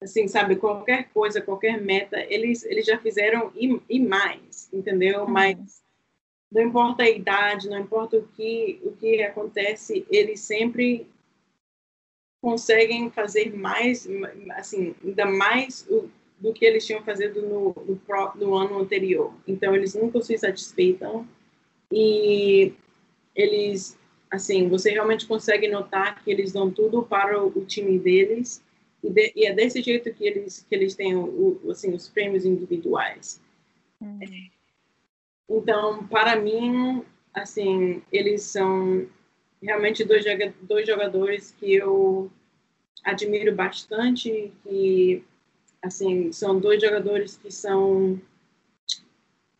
assim, 0.00 0.28
sabe, 0.28 0.56
qualquer 0.56 1.08
coisa, 1.12 1.40
qualquer 1.40 1.80
meta, 1.80 2.18
eles, 2.28 2.64
eles 2.64 2.86
já 2.86 2.98
fizeram 2.98 3.50
e, 3.56 3.80
e 3.88 3.98
mais, 3.98 4.68
entendeu? 4.72 5.22
Uhum. 5.22 5.30
Mas 5.30 5.82
não 6.52 6.62
importa 6.62 7.02
a 7.02 7.10
idade, 7.10 7.68
não 7.68 7.80
importa 7.80 8.18
o 8.18 8.28
que, 8.28 8.78
o 8.84 8.92
que 8.92 9.22
acontece, 9.22 10.06
eles 10.10 10.40
sempre 10.40 11.08
conseguem 12.46 13.10
fazer 13.10 13.52
mais, 13.56 14.08
assim, 14.50 14.94
ainda 15.04 15.26
mais 15.26 15.84
o, 15.90 16.08
do 16.38 16.52
que 16.52 16.64
eles 16.64 16.86
tinham 16.86 17.02
feito 17.02 17.42
no, 17.42 17.74
no, 17.74 18.34
no, 18.36 18.54
ano 18.54 18.78
anterior. 18.78 19.34
Então, 19.48 19.74
eles 19.74 19.96
nunca 19.96 20.22
se 20.22 20.38
satisfeitam 20.38 21.26
e 21.90 22.72
eles, 23.34 23.98
assim, 24.30 24.68
você 24.68 24.92
realmente 24.92 25.26
consegue 25.26 25.66
notar 25.66 26.22
que 26.22 26.30
eles 26.30 26.52
dão 26.52 26.70
tudo 26.70 27.02
para 27.02 27.42
o, 27.42 27.48
o 27.48 27.64
time 27.64 27.98
deles 27.98 28.62
e, 29.02 29.10
de, 29.10 29.32
e, 29.34 29.44
é 29.44 29.52
desse 29.52 29.82
jeito 29.82 30.14
que 30.14 30.24
eles 30.24 30.64
que 30.68 30.72
eles 30.76 30.94
têm 30.94 31.16
o, 31.16 31.60
assim, 31.68 31.92
os 31.92 32.08
prêmios 32.08 32.46
individuais. 32.46 33.42
Hum. 34.00 34.20
Então, 35.50 36.06
para 36.06 36.36
mim, 36.36 37.02
assim, 37.34 38.04
eles 38.12 38.42
são 38.42 39.04
realmente 39.60 40.04
dois, 40.04 40.24
dois 40.62 40.86
jogadores 40.86 41.50
que 41.58 41.74
eu 41.74 42.30
admiro 43.06 43.54
bastante, 43.54 44.52
que 44.62 45.24
assim 45.82 46.32
são 46.32 46.58
dois 46.58 46.82
jogadores 46.82 47.36
que 47.36 47.50
são 47.50 48.20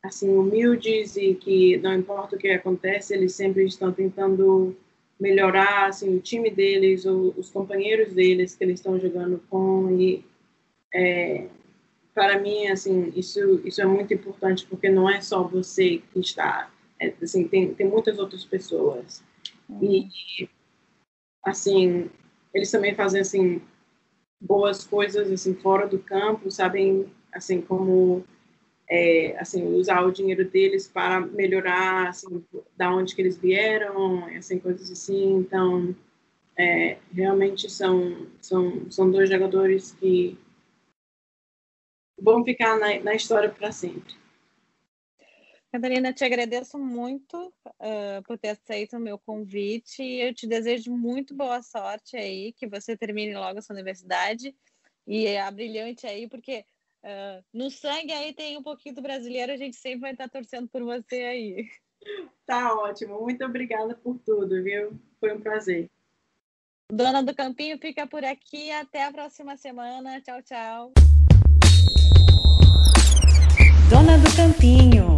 assim 0.02 0.28
humildes 0.28 1.16
e 1.16 1.34
que 1.34 1.76
não 1.78 1.94
importa 1.94 2.36
o 2.36 2.38
que 2.38 2.48
acontece, 2.48 3.14
eles 3.14 3.34
sempre 3.34 3.64
estão 3.64 3.92
tentando 3.92 4.76
melhorar 5.18 5.86
assim 5.86 6.16
o 6.16 6.20
time 6.20 6.50
deles, 6.50 7.06
ou 7.06 7.32
os 7.36 7.48
companheiros 7.48 8.12
deles 8.12 8.54
que 8.54 8.64
eles 8.64 8.80
estão 8.80 8.98
jogando 9.00 9.42
com 9.48 9.90
e 9.98 10.24
é, 10.92 11.48
para 12.14 12.38
mim 12.38 12.66
assim 12.66 13.12
isso 13.16 13.60
isso 13.64 13.80
é 13.80 13.86
muito 13.86 14.12
importante 14.12 14.66
porque 14.66 14.88
não 14.90 15.08
é 15.08 15.20
só 15.20 15.42
você 15.42 16.02
que 16.12 16.20
está 16.20 16.70
é, 17.00 17.12
assim 17.22 17.46
tem 17.48 17.74
tem 17.74 17.88
muitas 17.88 18.18
outras 18.18 18.44
pessoas. 18.44 19.22
E 19.82 20.48
assim, 21.42 22.10
eles 22.56 22.70
também 22.70 22.94
fazem 22.94 23.20
assim 23.20 23.62
boas 24.40 24.84
coisas 24.84 25.30
assim 25.30 25.54
fora 25.54 25.86
do 25.86 25.98
campo, 25.98 26.50
sabem 26.50 27.06
assim 27.32 27.60
como 27.60 28.24
é, 28.88 29.36
assim 29.38 29.64
usar 29.74 30.02
o 30.02 30.12
dinheiro 30.12 30.48
deles 30.48 30.88
para 30.88 31.20
melhorar 31.20 32.08
assim 32.08 32.44
da 32.76 32.94
onde 32.94 33.14
que 33.14 33.20
eles 33.22 33.36
vieram, 33.36 34.24
assim 34.36 34.58
coisas 34.58 34.90
assim. 34.90 35.36
Então, 35.36 35.94
é, 36.58 36.98
realmente 37.12 37.70
são 37.70 38.26
são 38.40 38.90
são 38.90 39.10
dois 39.10 39.28
jogadores 39.28 39.92
que 39.92 40.38
vão 42.18 42.44
ficar 42.44 42.78
na, 42.78 42.98
na 43.00 43.14
história 43.14 43.50
para 43.50 43.72
sempre. 43.72 44.14
Catarina, 45.76 46.10
te 46.10 46.24
agradeço 46.24 46.78
muito 46.78 47.52
uh, 47.66 48.22
por 48.24 48.38
ter 48.38 48.48
aceito 48.48 48.96
o 48.96 49.00
meu 49.00 49.18
convite 49.18 50.02
e 50.02 50.22
eu 50.22 50.32
te 50.32 50.46
desejo 50.46 50.90
muito 50.90 51.34
boa 51.34 51.60
sorte 51.60 52.16
aí, 52.16 52.54
que 52.54 52.66
você 52.66 52.96
termine 52.96 53.34
logo 53.34 53.58
a 53.58 53.62
sua 53.62 53.74
universidade 53.74 54.56
e 55.06 55.26
é 55.26 55.42
a 55.42 55.50
brilhante 55.50 56.06
aí, 56.06 56.30
porque 56.30 56.64
uh, 57.04 57.44
no 57.52 57.70
sangue 57.70 58.10
aí 58.10 58.32
tem 58.32 58.56
um 58.56 58.62
pouquinho 58.62 58.94
do 58.94 59.02
brasileiro, 59.02 59.52
a 59.52 59.56
gente 59.58 59.76
sempre 59.76 60.00
vai 60.00 60.12
estar 60.12 60.30
torcendo 60.30 60.66
por 60.66 60.82
você 60.82 61.16
aí. 61.16 61.68
Tá 62.46 62.72
ótimo, 62.74 63.20
muito 63.20 63.44
obrigada 63.44 63.94
por 63.96 64.18
tudo, 64.24 64.62
viu? 64.62 64.98
Foi 65.20 65.34
um 65.34 65.40
prazer. 65.42 65.90
Dona 66.90 67.22
do 67.22 67.34
Campinho 67.34 67.76
fica 67.78 68.06
por 68.06 68.24
aqui, 68.24 68.70
até 68.70 69.04
a 69.04 69.12
próxima 69.12 69.58
semana. 69.58 70.22
Tchau, 70.22 70.40
tchau. 70.42 70.92
Dona 73.90 74.16
do 74.16 74.36
Campinho. 74.36 75.15